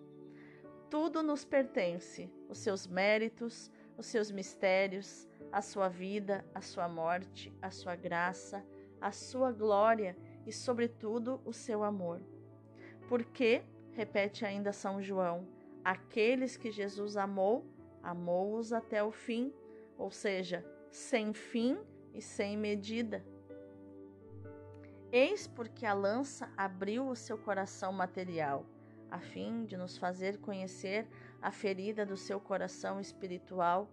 Tudo 0.89 1.23
nos 1.23 1.45
pertence, 1.45 2.33
os 2.49 2.59
seus 2.59 2.87
méritos, 2.87 3.71
os 3.99 4.07
seus 4.07 4.31
mistérios, 4.31 5.29
a 5.53 5.61
sua 5.61 5.89
vida, 5.89 6.45
a 6.55 6.63
sua 6.63 6.89
morte, 6.89 7.53
a 7.61 7.71
sua 7.71 7.95
graça, 7.95 8.65
a 9.01 9.13
sua 9.13 9.53
glória 9.53 10.17
e, 10.47 10.53
sobretudo, 10.53 11.41
o 11.45 11.53
seu 11.53 11.85
amor. 11.85 12.21
Porque, 13.09 13.63
repete 13.93 14.45
ainda 14.45 14.73
São 14.73 15.01
João, 15.01 15.47
aqueles 15.85 16.57
que 16.57 16.71
Jesus 16.71 17.17
amou, 17.17 17.65
amou-os 18.03 18.73
até 18.73 19.03
o 19.03 19.13
fim, 19.13 19.53
ou 19.97 20.11
seja, 20.11 20.65
sem 20.91 21.33
fim 21.33 21.79
e 22.13 22.21
sem 22.21 22.57
medida. 22.57 23.25
Eis 25.13 25.47
porque 25.47 25.87
a 25.87 25.95
lança 25.95 26.51
abriu 26.57 27.09
o 27.09 27.15
seu 27.17 27.39
coração 27.39 27.93
material, 27.93 28.67
a 29.11 29.21
fim 29.21 29.65
de 29.65 29.77
nos 29.77 29.97
fazer 29.97 30.39
conhecer 30.39 31.07
a 31.41 31.53
ferida 31.53 32.05
do 32.05 32.17
seu 32.17 32.41
coração 32.41 33.01
espiritual, 33.01 33.89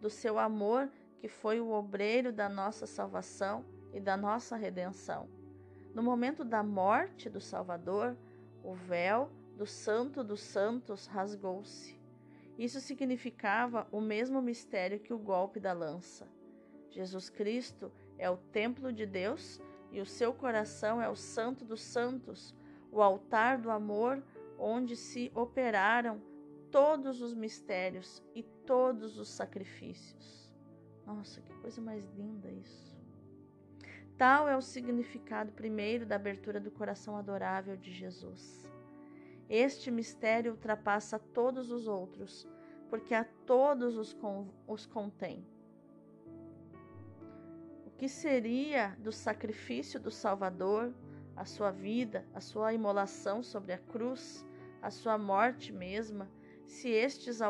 do 0.00 0.10
seu 0.10 0.38
amor 0.38 0.90
que 1.18 1.28
foi 1.28 1.60
o 1.60 1.70
obreiro 1.70 2.32
da 2.32 2.48
nossa 2.48 2.86
salvação 2.86 3.64
e 3.92 4.00
da 4.00 4.16
nossa 4.16 4.56
redenção. 4.56 5.28
No 5.94 6.02
momento 6.02 6.44
da 6.44 6.62
morte 6.62 7.28
do 7.28 7.40
Salvador, 7.40 8.16
o 8.68 8.74
véu 8.74 9.30
do 9.56 9.64
Santo 9.64 10.22
dos 10.22 10.40
Santos 10.40 11.06
rasgou-se. 11.06 11.98
Isso 12.58 12.80
significava 12.80 13.88
o 13.90 13.98
mesmo 13.98 14.42
mistério 14.42 15.00
que 15.00 15.14
o 15.14 15.18
golpe 15.18 15.58
da 15.58 15.72
lança. 15.72 16.28
Jesus 16.90 17.30
Cristo 17.30 17.90
é 18.18 18.28
o 18.28 18.36
templo 18.36 18.92
de 18.92 19.06
Deus 19.06 19.58
e 19.90 20.02
o 20.02 20.06
seu 20.06 20.34
coração 20.34 21.00
é 21.00 21.08
o 21.08 21.16
Santo 21.16 21.64
dos 21.64 21.80
Santos, 21.80 22.54
o 22.92 23.00
altar 23.00 23.56
do 23.56 23.70
amor 23.70 24.22
onde 24.58 24.96
se 24.96 25.32
operaram 25.34 26.20
todos 26.70 27.22
os 27.22 27.32
mistérios 27.32 28.22
e 28.34 28.42
todos 28.42 29.18
os 29.18 29.30
sacrifícios. 29.30 30.52
Nossa, 31.06 31.40
que 31.40 31.54
coisa 31.54 31.80
mais 31.80 32.04
linda 32.18 32.50
isso! 32.50 32.87
Tal 34.18 34.48
é 34.48 34.56
o 34.56 34.60
significado 34.60 35.52
primeiro 35.52 36.04
da 36.04 36.16
abertura 36.16 36.60
do 36.60 36.70
coração 36.70 37.16
adorável 37.16 37.76
de 37.76 37.92
Jesus. 37.92 38.68
Este 39.48 39.90
mistério 39.90 40.52
ultrapassa 40.52 41.18
todos 41.18 41.70
os 41.70 41.86
outros, 41.86 42.46
porque 42.90 43.14
a 43.14 43.24
todos 43.24 43.96
os, 43.96 44.16
os 44.66 44.84
contém 44.84 45.46
que 47.98 48.08
seria 48.08 48.96
do 49.00 49.10
sacrifício 49.10 49.98
do 49.98 50.10
Salvador, 50.10 50.94
a 51.34 51.44
sua 51.44 51.72
vida, 51.72 52.24
a 52.32 52.40
sua 52.40 52.72
imolação 52.72 53.42
sobre 53.42 53.72
a 53.72 53.78
cruz, 53.78 54.46
a 54.80 54.88
sua 54.88 55.18
morte 55.18 55.72
mesma, 55.72 56.30
se 56.64 56.88
estes, 56.88 57.40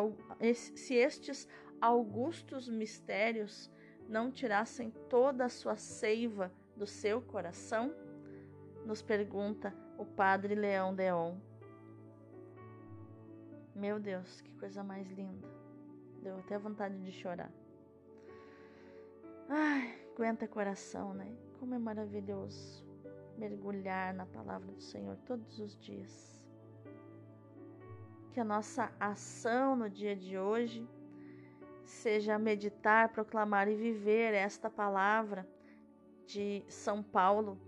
se 0.74 0.94
estes 0.94 1.46
augustos 1.80 2.66
mistérios 2.66 3.70
não 4.08 4.30
tirassem 4.30 4.90
toda 5.10 5.44
a 5.44 5.50
sua 5.50 5.76
seiva 5.76 6.50
do 6.78 6.86
seu 6.86 7.20
coração? 7.20 7.92
Nos 8.86 9.02
pergunta 9.02 9.74
o 9.98 10.06
Padre 10.06 10.54
Leão 10.54 10.94
Deon. 10.94 11.36
Meu 13.74 13.98
Deus, 13.98 14.40
que 14.40 14.54
coisa 14.54 14.82
mais 14.82 15.10
linda. 15.10 15.46
Deu 16.22 16.38
até 16.38 16.56
vontade 16.56 16.96
de 17.02 17.12
chorar. 17.12 17.50
Ai, 19.48 19.98
aguenta 20.14 20.46
coração, 20.46 21.12
né? 21.12 21.36
Como 21.58 21.74
é 21.74 21.78
maravilhoso 21.78 22.86
mergulhar 23.36 24.14
na 24.14 24.26
palavra 24.26 24.72
do 24.72 24.80
Senhor 24.80 25.16
todos 25.26 25.58
os 25.58 25.78
dias. 25.78 26.40
Que 28.32 28.40
a 28.40 28.44
nossa 28.44 28.92
ação 29.00 29.74
no 29.74 29.90
dia 29.90 30.14
de 30.14 30.38
hoje 30.38 30.88
seja 31.84 32.38
meditar, 32.38 33.08
proclamar 33.10 33.68
e 33.68 33.76
viver 33.76 34.34
esta 34.34 34.68
palavra 34.68 35.48
de 36.28 36.62
São 36.68 37.02
Paulo, 37.02 37.58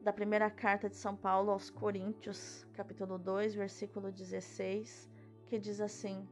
da 0.00 0.10
primeira 0.10 0.50
carta 0.50 0.88
de 0.88 0.96
São 0.96 1.14
Paulo 1.14 1.50
aos 1.50 1.68
Coríntios, 1.68 2.66
capítulo 2.72 3.18
2, 3.18 3.54
versículo 3.54 4.10
16, 4.10 5.10
que 5.46 5.58
diz 5.58 5.82
assim: 5.82 6.26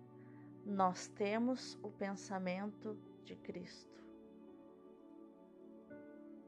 Nós 0.65 1.09
temos 1.09 1.79
o 1.83 1.91
pensamento 1.91 2.97
de 3.23 3.37
Cristo. 3.37 4.03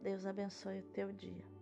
Deus 0.00 0.24
abençoe 0.24 0.80
o 0.80 0.90
teu 0.94 1.12
dia. 1.12 1.53